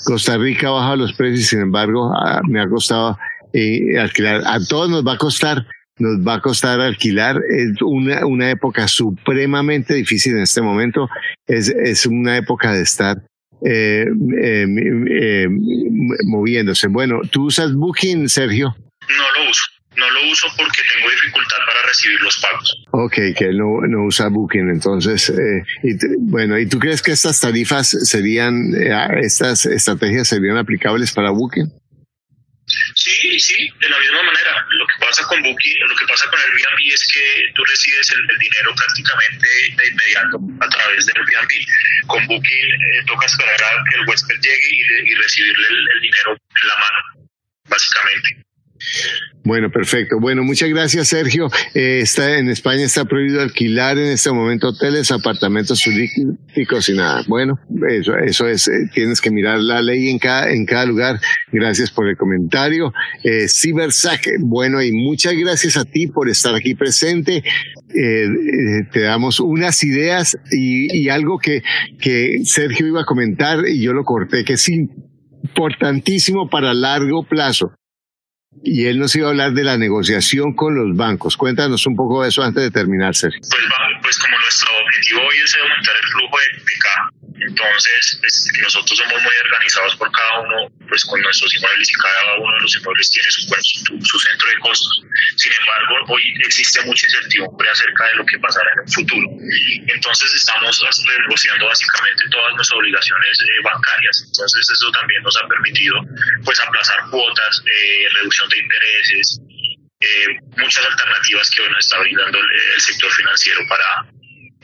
Costa 0.04 0.36
Rica 0.36 0.68
ha 0.68 0.72
bajado 0.72 0.96
los 0.96 1.14
precios, 1.14 1.48
sin 1.48 1.62
embargo, 1.62 2.12
ah, 2.14 2.42
me 2.46 2.60
ha 2.60 2.68
costado 2.68 3.18
eh, 3.56 3.98
alquilar. 3.98 4.42
A 4.44 4.58
todos 4.60 4.90
nos 4.90 5.06
va 5.06 5.14
a 5.14 5.18
costar, 5.18 5.66
nos 5.98 6.26
va 6.26 6.34
a 6.34 6.40
costar 6.40 6.80
alquilar. 6.80 7.40
Es 7.48 7.80
una, 7.82 8.26
una 8.26 8.50
época 8.50 8.86
supremamente 8.88 9.94
difícil 9.94 10.36
en 10.36 10.42
este 10.42 10.60
momento. 10.60 11.08
Es, 11.46 11.68
es 11.68 12.06
una 12.06 12.36
época 12.36 12.72
de 12.72 12.82
estar 12.82 13.16
eh, 13.64 14.04
eh, 14.42 14.66
eh, 15.10 15.48
moviéndose. 16.26 16.88
Bueno, 16.88 17.20
¿tú 17.30 17.46
usas 17.46 17.72
Booking, 17.74 18.28
Sergio? 18.28 18.76
No 19.08 19.42
lo 19.42 19.50
uso. 19.50 19.62
No 19.96 20.10
lo 20.10 20.30
uso 20.30 20.46
porque 20.58 20.82
tengo 20.94 21.10
dificultad 21.10 21.56
para 21.66 21.88
recibir 21.88 22.20
los 22.20 22.36
pagos. 22.38 22.84
Ok, 22.90 23.14
que 23.34 23.48
no, 23.54 23.80
no 23.88 24.04
usa 24.04 24.28
Booking. 24.28 24.68
Entonces, 24.68 25.30
eh, 25.30 25.62
y 25.82 25.96
bueno, 26.18 26.58
¿y 26.58 26.66
tú 26.66 26.78
crees 26.78 27.00
que 27.00 27.12
estas 27.12 27.40
tarifas 27.40 27.88
serían, 27.88 28.74
eh, 28.74 28.92
estas 29.22 29.64
estrategias 29.64 30.28
serían 30.28 30.58
aplicables 30.58 31.12
para 31.12 31.30
Booking? 31.30 31.72
Sí, 33.06 33.38
sí, 33.38 33.72
de 33.78 33.88
la 33.88 34.00
misma 34.00 34.20
manera. 34.24 34.66
Lo 34.68 34.84
que 34.84 35.06
pasa 35.06 35.22
con 35.28 35.40
Booking, 35.40 35.78
lo 35.78 35.94
que 35.94 36.06
pasa 36.06 36.28
con 36.28 36.40
Airbnb 36.40 36.92
es 36.92 37.06
que 37.12 37.52
tú 37.54 37.64
recibes 37.64 38.10
el, 38.10 38.26
dinero 38.36 38.74
prácticamente 38.74 39.46
de 39.76 39.86
inmediato 39.86 40.40
a 40.60 40.68
través 40.68 41.06
de 41.06 41.12
Airbnb. 41.14 42.08
Con 42.08 42.26
Booking 42.26 42.66
eh, 42.66 43.04
toca 43.06 43.26
esperar 43.26 43.62
a 43.62 43.84
que 43.88 44.00
el 44.00 44.08
huésped 44.08 44.40
llegue 44.40 44.70
y, 45.06 45.14
recibirle 45.14 45.68
el, 45.68 46.00
dinero 46.00 46.32
en 46.32 46.68
la 46.68 46.74
mano, 46.74 47.30
básicamente. 47.68 48.42
Bueno, 49.46 49.70
perfecto. 49.70 50.18
Bueno, 50.18 50.42
muchas 50.42 50.68
gracias, 50.70 51.06
Sergio. 51.06 51.48
Eh, 51.72 52.00
está 52.02 52.36
en 52.36 52.48
España 52.48 52.82
está 52.82 53.04
prohibido 53.04 53.40
alquilar 53.40 53.96
en 53.96 54.06
este 54.06 54.32
momento 54.32 54.70
hoteles, 54.70 55.12
apartamentos 55.12 55.80
turísticos 55.82 56.88
y 56.88 56.94
nada. 56.94 57.22
Bueno, 57.28 57.56
eso, 57.88 58.16
eso 58.18 58.48
es. 58.48 58.66
Eh, 58.66 58.90
tienes 58.92 59.20
que 59.20 59.30
mirar 59.30 59.60
la 59.60 59.82
ley 59.82 60.08
en 60.10 60.18
cada 60.18 60.50
en 60.50 60.66
cada 60.66 60.84
lugar. 60.84 61.20
Gracias 61.52 61.92
por 61.92 62.08
el 62.08 62.16
comentario, 62.16 62.92
eh, 63.22 63.46
Cibersac. 63.48 64.28
Bueno, 64.40 64.82
y 64.82 64.90
muchas 64.90 65.34
gracias 65.34 65.76
a 65.76 65.84
ti 65.84 66.08
por 66.08 66.28
estar 66.28 66.52
aquí 66.56 66.74
presente. 66.74 67.44
Eh, 67.94 68.26
te 68.92 69.02
damos 69.02 69.38
unas 69.38 69.80
ideas 69.84 70.36
y, 70.50 70.92
y 70.92 71.08
algo 71.08 71.38
que 71.38 71.62
que 72.00 72.40
Sergio 72.44 72.88
iba 72.88 73.02
a 73.02 73.06
comentar 73.06 73.60
y 73.68 73.80
yo 73.80 73.92
lo 73.92 74.02
corté 74.02 74.44
que 74.44 74.54
es 74.54 74.68
importantísimo 74.68 76.50
para 76.50 76.74
largo 76.74 77.22
plazo 77.22 77.72
y 78.62 78.86
él 78.86 78.98
nos 78.98 79.14
iba 79.16 79.28
a 79.28 79.30
hablar 79.30 79.52
de 79.52 79.64
la 79.64 79.76
negociación 79.76 80.54
con 80.54 80.74
los 80.74 80.96
bancos. 80.96 81.36
Cuéntanos 81.36 81.86
un 81.86 81.96
poco 81.96 82.22
de 82.22 82.28
eso 82.28 82.42
antes 82.42 82.62
de 82.62 82.70
terminar, 82.70 83.14
Sergio. 83.14 83.40
Pues, 83.40 83.62
pues 84.02 84.18
como 84.18 84.38
nuestro 84.38 84.68
objetivo 84.84 85.20
hoy 85.20 85.36
es 85.44 85.56
aumentar 85.56 85.94
el 85.96 86.08
flujo 86.08 86.36
de, 86.38 86.58
de 86.58 86.78
caja, 86.80 87.05
entonces 87.56 88.18
pues, 88.20 88.52
nosotros 88.60 88.98
somos 88.98 89.22
muy 89.22 89.36
organizados 89.48 89.96
por 89.96 90.12
cada 90.12 90.40
uno, 90.40 90.68
pues 90.88 91.04
con 91.06 91.20
nuestros 91.22 91.54
inmuebles 91.54 91.88
y 91.88 91.94
cada 91.94 92.34
uno 92.36 92.52
de 92.52 92.60
los 92.60 92.76
inmuebles 92.76 93.10
tiene 93.10 93.30
su, 93.30 93.40
su, 94.04 94.18
centro 94.18 94.48
de 94.48 94.58
costos. 94.58 95.00
Sin 95.36 95.52
embargo, 95.52 96.12
hoy 96.12 96.22
existe 96.44 96.84
mucha 96.84 97.06
incertidumbre 97.06 97.70
acerca 97.70 98.04
de 98.08 98.14
lo 98.16 98.26
que 98.26 98.38
pasará 98.38 98.70
en 98.76 98.80
el 98.84 98.92
futuro. 98.92 99.26
Entonces 99.88 100.34
estamos 100.34 100.84
negociando 101.18 101.66
básicamente 101.66 102.24
todas 102.30 102.54
nuestras 102.54 102.78
obligaciones 102.78 103.40
eh, 103.40 103.62
bancarias. 103.64 104.24
Entonces 104.26 104.70
eso 104.70 104.90
también 104.92 105.22
nos 105.22 105.36
ha 105.38 105.48
permitido 105.48 105.96
pues 106.44 106.60
aplazar 106.60 107.08
cuotas, 107.10 107.62
eh, 107.64 108.08
reducción 108.20 108.48
de 108.50 108.58
intereses, 108.58 109.40
eh, 110.00 110.26
muchas 110.58 110.84
alternativas 110.84 111.50
que 111.50 111.62
hoy 111.62 111.70
nos 111.70 111.86
está 111.86 111.98
brindando 112.00 112.38
el 112.38 112.80
sector 112.80 113.10
financiero 113.12 113.62
para, 113.66 114.04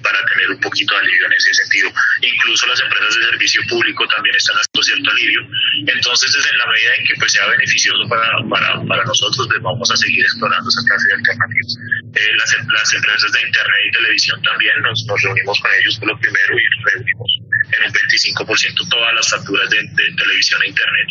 para 0.03 0.19
tener 0.27 0.51
un 0.51 0.61
poquito 0.61 0.95
de 0.95 1.01
alivio 1.01 1.27
en 1.27 1.33
ese 1.33 1.55
sentido. 1.55 1.89
Incluso 2.21 2.67
las 2.67 2.81
empresas 2.81 3.17
de 3.17 3.23
servicio 3.31 3.63
público 3.69 4.07
también 4.09 4.35
están 4.37 4.57
haciendo 4.57 4.83
cierto 4.83 5.11
alivio. 5.11 5.41
Entonces, 5.87 6.33
desde 6.33 6.57
la 6.57 6.67
medida 6.67 6.95
en 6.99 7.05
que 7.07 7.15
pues, 7.19 7.33
sea 7.33 7.47
beneficioso 7.47 8.09
para, 8.09 8.29
para, 8.49 8.83
para 8.85 9.05
nosotros, 9.05 9.47
pues, 9.49 9.63
vamos 9.63 9.91
a 9.91 9.97
seguir 9.97 10.25
explorando 10.25 10.69
esa 10.69 10.83
clase 10.87 11.07
de 11.09 11.15
alternativas. 11.15 11.73
Eh, 12.15 12.37
las, 12.37 12.51
las, 12.53 12.95
empresas 12.95 13.33
de 13.33 13.41
Internet 13.41 13.83
y 13.89 13.91
televisión 13.93 14.43
también 14.43 14.75
nos, 14.83 15.05
nos 15.07 15.23
reunimos 15.23 15.61
con 15.61 15.71
ellos 15.81 15.99
por 15.99 16.09
lo 16.09 16.19
primero 16.19 16.53
y 16.59 16.65
reunimos 16.93 17.42
en 17.73 17.87
un 17.87 17.93
25% 17.93 18.89
todas 18.89 19.15
las 19.15 19.29
facturas 19.31 19.69
de, 19.71 19.79
televisión 20.17 20.61
e 20.63 20.69
internet. 20.69 21.09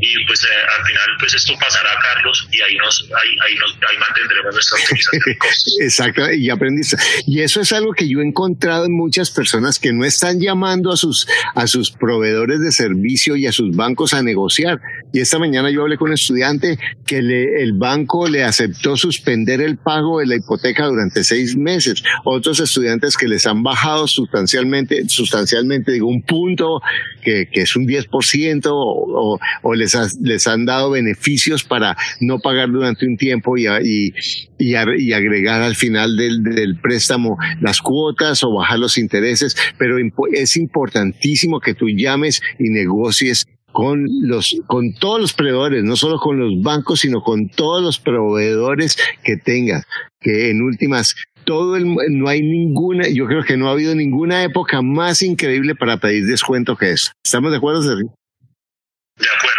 Y 0.00 0.24
pues 0.26 0.44
eh, 0.44 0.48
al 0.78 0.86
final 0.86 1.08
pues 1.18 1.34
esto 1.34 1.54
pasará, 1.58 1.90
Carlos, 2.02 2.48
y 2.50 2.60
ahí 2.60 2.76
nos, 2.76 3.02
ahí, 3.02 3.30
ahí 3.46 3.54
nos, 3.56 3.78
ahí 3.88 3.98
mantendremos 3.98 4.54
nuestra 4.54 4.78
optimización 4.78 5.22
de. 5.24 5.38
Exacto, 5.84 6.32
y 6.32 6.50
aprendiste. 6.50 6.96
Y 7.26 7.40
eso 7.40 7.60
es 7.60 7.72
algo 7.72 7.92
que 7.92 8.08
yo 8.08 8.20
he 8.20 8.26
encontrado 8.26 8.86
en 8.86 8.92
muchas 8.92 9.30
personas 9.30 9.78
que 9.78 9.92
no 9.92 10.04
están 10.04 10.40
llamando 10.40 10.92
a 10.92 10.96
sus, 10.96 11.26
a 11.54 11.66
sus 11.66 11.90
proveedores 11.90 12.60
de 12.60 12.72
servicio 12.72 13.36
y 13.36 13.46
a 13.46 13.52
sus 13.52 13.74
bancos 13.74 14.14
a 14.14 14.22
negociar. 14.22 14.80
Y 15.12 15.20
esta 15.20 15.38
mañana 15.38 15.70
yo 15.70 15.82
hablé 15.82 15.96
con 15.96 16.08
un 16.08 16.14
estudiante 16.14 16.78
que 17.06 17.22
le, 17.22 17.62
el 17.62 17.74
banco 17.74 18.28
le 18.28 18.44
aceptó 18.44 18.96
suspender 18.96 19.60
el 19.60 19.76
pago 19.76 20.20
de 20.20 20.26
la 20.26 20.36
hipoteca 20.36 20.86
durante 20.86 21.22
seis 21.24 21.56
meses. 21.56 22.02
Otros 22.24 22.60
estudiantes 22.60 23.16
que 23.16 23.28
les 23.28 23.46
han 23.46 23.62
bajado 23.62 24.06
sustancialmente, 24.06 25.08
sustancialmente 25.08 25.92
digo, 25.92 26.08
un 26.08 26.22
punto 26.22 26.80
que, 27.22 27.48
que 27.52 27.62
es 27.62 27.76
un 27.76 27.86
10% 27.86 28.66
o, 28.70 29.38
o 29.62 29.74
les, 29.74 29.96
les 30.20 30.46
han 30.46 30.64
dado 30.64 30.90
beneficios 30.90 31.62
para 31.64 31.96
no 32.20 32.38
pagar 32.38 32.70
durante 32.70 33.06
un 33.06 33.16
tiempo 33.16 33.56
y, 33.56 33.66
y, 33.66 34.14
y, 34.58 34.74
y 34.74 35.12
agregar 35.12 35.62
al 35.62 35.76
final 35.76 36.16
del, 36.16 36.42
del 36.42 36.76
préstamo 36.80 37.36
las 37.60 37.80
cuotas 37.80 38.42
o 38.44 38.52
bajar 38.52 38.78
los 38.78 38.98
intereses, 38.98 39.56
pero 39.78 39.96
es 40.32 40.56
importantísimo 40.56 41.60
que 41.60 41.74
tú 41.74 41.88
llames 41.88 42.40
y 42.58 42.70
negocies 42.70 43.46
con 43.72 44.06
los 44.20 44.56
con 44.66 44.92
todos 44.94 45.20
los 45.20 45.32
proveedores, 45.32 45.82
no 45.82 45.96
solo 45.96 46.18
con 46.18 46.38
los 46.38 46.62
bancos, 46.62 47.00
sino 47.00 47.22
con 47.22 47.48
todos 47.48 47.82
los 47.82 47.98
proveedores 47.98 48.96
que 49.24 49.36
tengas, 49.36 49.84
que 50.20 50.50
en 50.50 50.62
últimas 50.62 51.14
todo 51.44 51.76
el, 51.76 51.86
no 52.10 52.28
hay 52.28 52.42
ninguna, 52.42 53.08
yo 53.08 53.26
creo 53.26 53.42
que 53.42 53.56
no 53.56 53.68
ha 53.68 53.72
habido 53.72 53.94
ninguna 53.94 54.44
época 54.44 54.80
más 54.82 55.22
increíble 55.22 55.74
para 55.74 55.96
pedir 55.96 56.24
descuento 56.26 56.76
que 56.76 56.92
esa. 56.92 57.12
¿Estamos 57.24 57.50
de 57.50 57.56
acuerdo, 57.56 57.82
Sergio? 57.82 58.14
De 59.16 59.26
acuerdo 59.26 59.51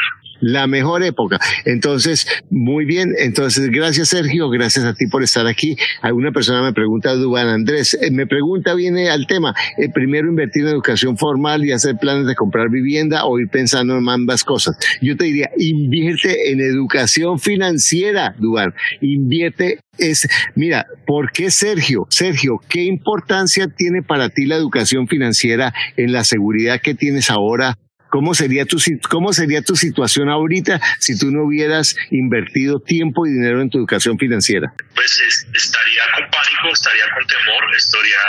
la 0.43 0.67
mejor 0.67 1.03
época. 1.03 1.39
Entonces, 1.65 2.27
muy 2.49 2.83
bien. 2.85 3.13
Entonces, 3.17 3.69
gracias 3.69 4.09
Sergio, 4.09 4.49
gracias 4.49 4.83
a 4.85 4.93
ti 4.93 5.07
por 5.07 5.23
estar 5.23 5.47
aquí. 5.47 5.77
Alguna 6.01 6.31
persona 6.31 6.61
me 6.61 6.73
pregunta, 6.73 7.15
Dubán 7.15 7.47
Andrés, 7.47 7.97
eh, 8.01 8.11
me 8.11 8.27
pregunta, 8.27 8.73
viene 8.75 9.09
al 9.09 9.25
tema, 9.25 9.55
eh, 9.77 9.89
primero 9.89 10.27
invertir 10.27 10.63
en 10.63 10.69
educación 10.69 11.17
formal 11.17 11.63
y 11.65 11.71
hacer 11.71 11.95
planes 11.95 12.27
de 12.27 12.35
comprar 12.35 12.69
vivienda 12.69 13.25
o 13.25 13.39
ir 13.39 13.47
pensando 13.47 13.97
en 13.97 14.09
ambas 14.09 14.43
cosas. 14.43 14.77
Yo 15.01 15.15
te 15.15 15.25
diría, 15.25 15.49
invierte 15.57 16.51
en 16.51 16.59
educación 16.59 17.39
financiera, 17.39 18.35
Dubán. 18.37 18.73
Invierte 18.99 19.79
es, 19.97 20.27
mira, 20.55 20.87
¿por 21.05 21.31
qué 21.31 21.51
Sergio? 21.51 22.05
Sergio, 22.09 22.59
¿qué 22.67 22.83
importancia 22.83 23.67
tiene 23.67 24.01
para 24.01 24.29
ti 24.29 24.45
la 24.45 24.55
educación 24.55 25.07
financiera 25.07 25.73
en 25.95 26.11
la 26.11 26.23
seguridad 26.23 26.81
que 26.81 26.95
tienes 26.95 27.29
ahora 27.29 27.77
¿Cómo 28.13 28.35
sería, 28.35 28.63
tu, 28.65 28.77
¿Cómo 29.09 29.33
sería 29.33 29.63
tu 29.63 29.75
situación 29.75 30.29
ahorita 30.29 30.79
si 30.99 31.17
tú 31.17 31.31
no 31.31 31.45
hubieras 31.45 31.95
invertido 32.11 32.79
tiempo 32.79 33.25
y 33.25 33.31
dinero 33.31 33.59
en 33.59 33.71
tu 33.71 33.79
educación 33.79 34.19
financiera? 34.19 34.71
Pues 34.93 35.19
estaría 35.51 36.03
con 36.13 36.29
pánico, 36.29 36.69
estaría 36.71 37.09
con 37.09 37.25
temor, 37.25 37.75
estaría 37.75 38.21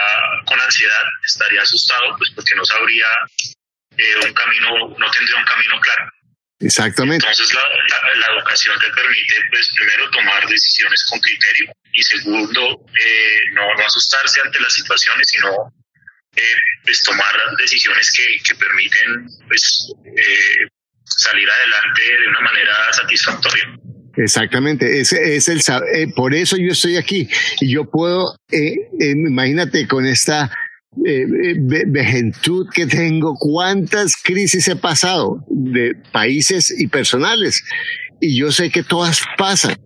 con 0.46 0.58
ansiedad, 0.58 1.04
estaría 1.22 1.60
asustado, 1.60 2.16
pues 2.16 2.30
porque 2.34 2.54
no 2.56 2.64
sabría 2.64 3.04
eh, 3.98 4.26
un 4.26 4.32
camino, 4.32 4.96
no 4.96 5.10
tendría 5.10 5.36
un 5.36 5.44
camino 5.44 5.78
claro. 5.82 6.08
Exactamente. 6.60 7.26
Entonces 7.26 7.52
la, 7.52 7.68
la, 8.16 8.26
educación 8.38 8.78
te 8.80 8.88
permite, 8.88 9.34
pues 9.50 9.70
primero 9.76 10.10
tomar 10.12 10.48
decisiones 10.48 11.04
con 11.10 11.20
criterio 11.20 11.70
y 11.92 12.02
segundo, 12.02 12.86
eh, 12.88 13.52
no, 13.52 13.68
no 13.76 13.84
asustarse 13.84 14.40
ante 14.40 14.60
las 14.60 14.72
situaciones, 14.72 15.28
sino 15.28 15.50
eh, 16.36 16.56
pues 16.84 17.02
tomar 17.02 17.34
decisiones 17.58 18.12
que, 18.12 18.42
que 18.42 18.54
permiten 18.54 19.26
pues 19.48 19.92
eh, 20.04 20.68
salir 21.04 21.48
adelante 21.48 22.02
de 22.02 22.28
una 22.28 22.40
manera 22.40 22.92
satisfactoria. 22.92 23.78
Exactamente, 24.16 25.00
ese 25.00 25.36
es 25.36 25.48
el 25.48 25.60
eh, 25.92 26.06
por 26.14 26.34
eso 26.34 26.56
yo 26.56 26.70
estoy 26.70 26.96
aquí 26.96 27.28
y 27.60 27.72
yo 27.72 27.90
puedo, 27.90 28.36
eh, 28.52 28.76
imagínate 29.00 29.88
con 29.88 30.06
esta 30.06 30.56
eh, 31.04 31.26
vejentud 31.86 32.68
que 32.72 32.86
tengo, 32.86 33.34
cuántas 33.34 34.14
crisis 34.16 34.68
he 34.68 34.76
pasado 34.76 35.44
de 35.48 35.96
países 36.12 36.72
y 36.78 36.86
personales 36.86 37.64
y 38.20 38.38
yo 38.38 38.52
sé 38.52 38.70
que 38.70 38.84
todas 38.84 39.20
pasan 39.36 39.76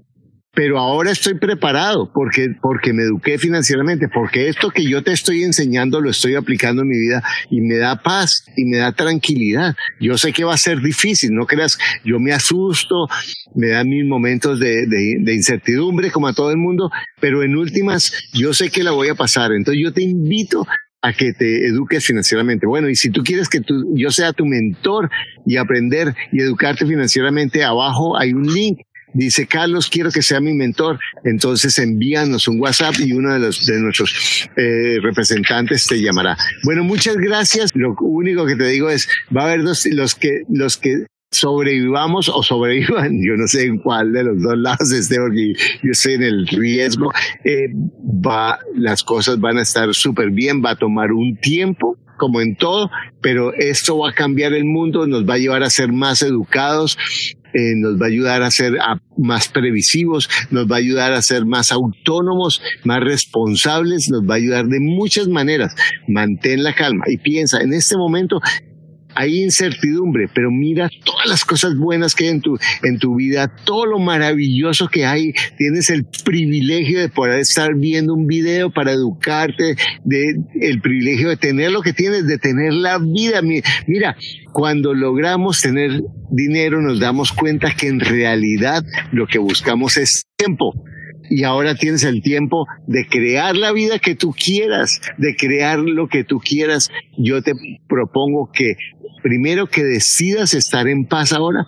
pero 0.59 0.77
ahora 0.77 1.13
estoy 1.13 1.35
preparado 1.35 2.11
porque, 2.13 2.49
porque 2.61 2.93
me 2.93 3.05
eduqué 3.05 3.39
financieramente, 3.39 4.09
porque 4.09 4.49
esto 4.49 4.71
que 4.71 4.83
yo 4.83 5.05
te 5.05 5.13
estoy 5.13 5.45
enseñando 5.45 6.01
lo 6.01 6.11
estoy 6.11 6.35
aplicando 6.35 6.83
en 6.83 6.89
mi 6.89 6.99
vida 6.99 7.23
y 7.49 7.61
me 7.61 7.77
da 7.77 8.03
paz 8.03 8.45
y 8.57 8.65
me 8.65 8.79
da 8.79 8.91
tranquilidad. 8.91 9.77
Yo 10.01 10.19
sé 10.19 10.33
que 10.33 10.43
va 10.43 10.55
a 10.55 10.59
ser 10.59 10.81
difícil, 10.81 11.31
no 11.33 11.47
creas, 11.47 11.79
yo 12.05 12.19
me 12.19 12.33
asusto, 12.33 13.07
me 13.55 13.69
dan 13.69 13.89
mis 13.89 14.05
momentos 14.05 14.59
de, 14.59 14.87
de, 14.89 15.33
incertidumbre 15.33 16.11
como 16.11 16.27
a 16.27 16.33
todo 16.33 16.51
el 16.51 16.57
mundo, 16.57 16.91
pero 17.21 17.45
en 17.45 17.55
últimas 17.55 18.13
yo 18.33 18.53
sé 18.53 18.69
que 18.69 18.83
la 18.83 18.91
voy 18.91 19.11
a 19.11 19.15
pasar. 19.15 19.53
Entonces 19.53 19.81
yo 19.81 19.93
te 19.93 20.03
invito 20.03 20.67
a 21.03 21.13
que 21.13 21.33
te 21.33 21.67
eduques 21.67 22.05
financieramente. 22.05 22.67
Bueno, 22.67 22.89
y 22.89 22.97
si 22.97 23.11
tú 23.11 23.23
quieres 23.23 23.49
que 23.49 23.61
tú, 23.61 23.95
yo 23.95 24.11
sea 24.11 24.33
tu 24.33 24.45
mentor 24.45 25.09
y 25.47 25.57
aprender 25.57 26.15
y 26.33 26.41
educarte 26.41 26.85
financieramente, 26.85 27.63
abajo 27.63 28.19
hay 28.19 28.33
un 28.33 28.53
link. 28.53 28.81
Dice, 29.15 29.47
Carlos, 29.47 29.89
quiero 29.89 30.11
que 30.11 30.23
sea 30.23 30.41
mi 30.41 30.55
mentor. 30.55 30.99
Entonces 31.25 31.79
envíanos 31.79 32.49
un 32.49 32.61
WhatsApp 32.61 32.95
y 33.01 33.13
uno 33.13 33.33
de, 33.33 33.39
los, 33.39 33.67
de 33.67 33.81
nuestros 33.81 34.49
eh, 34.57 34.99
representantes 35.03 35.87
te 35.87 36.01
llamará. 36.01 36.37
Bueno, 36.65 36.85
muchas 36.85 37.17
gracias. 37.17 37.71
Lo 37.75 37.95
único 38.01 38.47
que 38.47 38.57
te 38.57 38.67
digo 38.69 38.91
es, 38.91 39.09
va 39.35 39.43
a 39.43 39.45
haber 39.47 39.63
dos, 39.63 39.87
los 39.87 40.15
que, 40.15 40.43
los 40.49 40.77
que 40.77 41.07
sobrevivamos 41.31 42.29
o 42.29 42.43
sobrevivan, 42.43 43.23
yo 43.23 43.37
no 43.37 43.47
sé 43.47 43.65
en 43.65 43.79
cuál 43.79 44.13
de 44.13 44.25
los 44.25 44.43
dos 44.43 44.57
lados 44.57 44.93
esté, 44.93 45.17
porque 45.19 45.53
yo 45.83 45.91
estoy 45.91 46.15
en 46.15 46.23
el 46.23 46.47
riesgo, 46.47 47.13
eh, 47.45 47.69
va, 48.05 48.59
las 48.75 49.03
cosas 49.03 49.39
van 49.39 49.59
a 49.59 49.63
estar 49.63 49.93
súper 49.95 50.31
bien, 50.31 50.63
va 50.65 50.71
a 50.71 50.77
tomar 50.77 51.13
un 51.13 51.37
tiempo, 51.37 51.99
como 52.19 52.43
en 52.43 52.57
todo, 52.57 52.91
pero 53.23 53.55
esto 53.55 53.99
va 53.99 54.11
a 54.11 54.15
cambiar 54.15 54.53
el 54.53 54.67
mundo, 54.67 55.07
nos 55.07 55.27
va 55.27 55.35
a 55.35 55.39
llevar 55.39 55.63
a 55.63 55.71
ser 55.71 55.93
más 55.93 56.21
educados, 56.21 56.99
eh, 57.55 57.75
nos 57.77 57.99
va 57.99 58.07
a 58.07 58.09
ayudar 58.09 58.43
a 58.43 58.51
ser 58.51 58.75
más 59.17 59.49
previsivos, 59.49 60.29
nos 60.51 60.71
va 60.71 60.77
a 60.77 60.81
ayudar 60.81 61.13
a 61.13 61.23
ser 61.23 61.47
más 61.47 61.73
autónomos, 61.73 62.61
más 62.85 63.01
responsables, 63.01 64.11
nos 64.11 64.23
va 64.23 64.35
a 64.35 64.37
ayudar 64.37 64.67
de 64.67 64.81
muchas 64.81 65.29
maneras. 65.29 65.75
Mantén 66.07 66.63
la 66.63 66.75
calma 66.75 67.05
y 67.09 67.17
piensa, 67.17 67.61
en 67.63 67.73
este 67.73 67.97
momento 67.97 68.41
hay 69.19 69.43
incertidumbre, 69.43 70.29
pero 70.33 70.49
mira 70.53 70.89
todas 71.05 71.27
las 71.27 71.45
cosas 71.45 71.77
buenas 71.77 72.15
que 72.15 72.25
hay 72.25 72.31
en 72.31 72.41
tu, 72.41 72.57
en 72.85 73.01
tu 73.01 73.17
vida, 73.17 73.49
todo 73.65 73.85
lo 73.85 73.99
maravilloso 73.99 74.87
que 74.87 75.05
hay. 75.05 75.33
Tienes 75.57 75.91
el 75.91 76.07
privilegio 76.25 77.01
de 77.01 77.09
poder 77.09 77.41
estar 77.41 77.75
viendo 77.75 78.15
un 78.15 78.29
video 78.29 78.71
para 78.71 78.93
educarte, 78.93 79.75
de, 80.05 80.41
el 80.61 80.81
privilegio 80.81 81.31
de 81.31 81.37
tener 81.37 81.73
lo 81.73 81.83
que 81.83 81.93
tienes, 81.93 82.29
de 82.29 82.39
tener 82.39 82.73
la 82.73 82.99
vida. 82.99 83.43
Mira, 83.43 84.17
cuando 84.53 84.95
logramos 84.95 85.61
tener 85.63 86.01
dinero 86.31 86.81
nos 86.81 87.01
damos 87.01 87.33
cuenta 87.33 87.75
que 87.75 87.89
en 87.89 87.99
realidad 87.99 88.85
lo 89.11 89.27
que 89.27 89.39
buscamos 89.39 89.97
es 89.97 90.27
tiempo 90.37 90.75
y 91.31 91.45
ahora 91.45 91.75
tienes 91.75 92.05
el 92.05 92.23
tiempo 92.23 92.67
de 92.87 93.07
crear 93.07 93.57
la 93.57 93.73
vida 93.73 93.99
que 93.99 94.15
tú 94.15 94.33
quieras, 94.33 95.01
de 95.17 95.37
crear 95.37 95.79
lo 95.79 96.09
que 96.09 96.25
tú 96.25 96.39
quieras. 96.39 96.91
Yo 97.17 97.43
te 97.43 97.53
propongo 97.89 98.51
que 98.53 98.77
primero 99.23 99.67
que 99.67 99.85
decidas 99.85 100.55
estar 100.55 100.89
en 100.89 101.07
paz 101.07 101.33
ahora. 101.33 101.67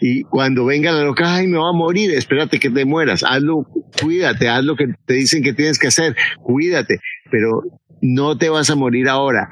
Y 0.00 0.22
cuando 0.22 0.64
venga 0.64 0.90
la 0.90 1.04
loca, 1.04 1.36
ay, 1.36 1.46
me 1.46 1.58
va 1.58 1.68
a 1.68 1.72
morir, 1.72 2.10
espérate 2.10 2.58
que 2.58 2.70
te 2.70 2.84
mueras, 2.84 3.22
hazlo, 3.22 3.68
cuídate, 4.00 4.48
haz 4.48 4.64
lo 4.64 4.74
que 4.74 4.86
te 5.06 5.14
dicen 5.14 5.44
que 5.44 5.52
tienes 5.52 5.78
que 5.78 5.86
hacer, 5.86 6.16
cuídate, 6.42 6.98
pero 7.30 7.62
no 8.00 8.36
te 8.36 8.48
vas 8.48 8.68
a 8.68 8.74
morir 8.74 9.08
ahora 9.08 9.48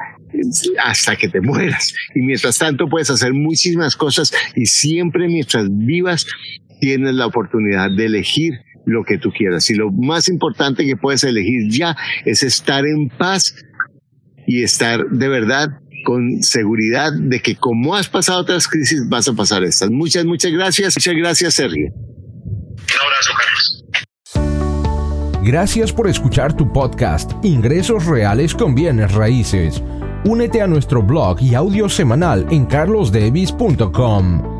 hasta 0.83 1.14
que 1.14 1.29
te 1.29 1.40
mueras. 1.40 1.94
Y 2.16 2.23
mientras 2.23 2.59
tanto 2.59 2.88
puedes 2.88 3.11
hacer 3.11 3.33
muchísimas 3.33 3.94
cosas 3.94 4.33
y 4.57 4.66
siempre 4.66 5.29
mientras 5.29 5.68
vivas 5.70 6.27
tienes 6.81 7.14
la 7.14 7.27
oportunidad 7.27 7.90
de 7.96 8.07
elegir 8.07 8.55
lo 8.90 9.05
que 9.05 9.18
tú 9.18 9.31
quieras. 9.31 9.70
Y 9.70 9.74
lo 9.74 9.90
más 9.90 10.29
importante 10.29 10.85
que 10.85 10.96
puedes 10.96 11.24
elegir 11.24 11.70
ya 11.70 11.96
es 12.24 12.42
estar 12.42 12.87
en 12.87 13.09
paz 13.09 13.55
y 14.46 14.62
estar 14.62 15.07
de 15.09 15.29
verdad 15.29 15.68
con 16.05 16.42
seguridad 16.42 17.12
de 17.12 17.40
que 17.40 17.57
como 17.57 17.94
has 17.94 18.09
pasado 18.09 18.40
otras 18.40 18.66
crisis, 18.66 19.09
vas 19.09 19.29
a 19.29 19.33
pasar 19.35 19.62
estas. 19.64 19.90
Muchas, 19.90 20.24
muchas 20.24 20.53
gracias. 20.53 20.96
Muchas 20.96 21.14
gracias, 21.14 21.55
Sergio. 21.55 21.92
Un 21.94 23.00
abrazo, 23.05 23.33
Carlos. 23.38 23.76
Gracias 25.42 25.92
por 25.92 26.09
escuchar 26.09 26.55
tu 26.55 26.70
podcast, 26.72 27.33
Ingresos 27.42 28.05
Reales 28.07 28.55
con 28.55 28.74
Bienes 28.74 29.12
Raíces. 29.12 29.83
Únete 30.24 30.61
a 30.61 30.66
nuestro 30.66 31.03
blog 31.03 31.40
y 31.40 31.55
audio 31.55 31.88
semanal 31.88 32.46
en 32.50 32.66
carlosdevis.com. 32.66 34.60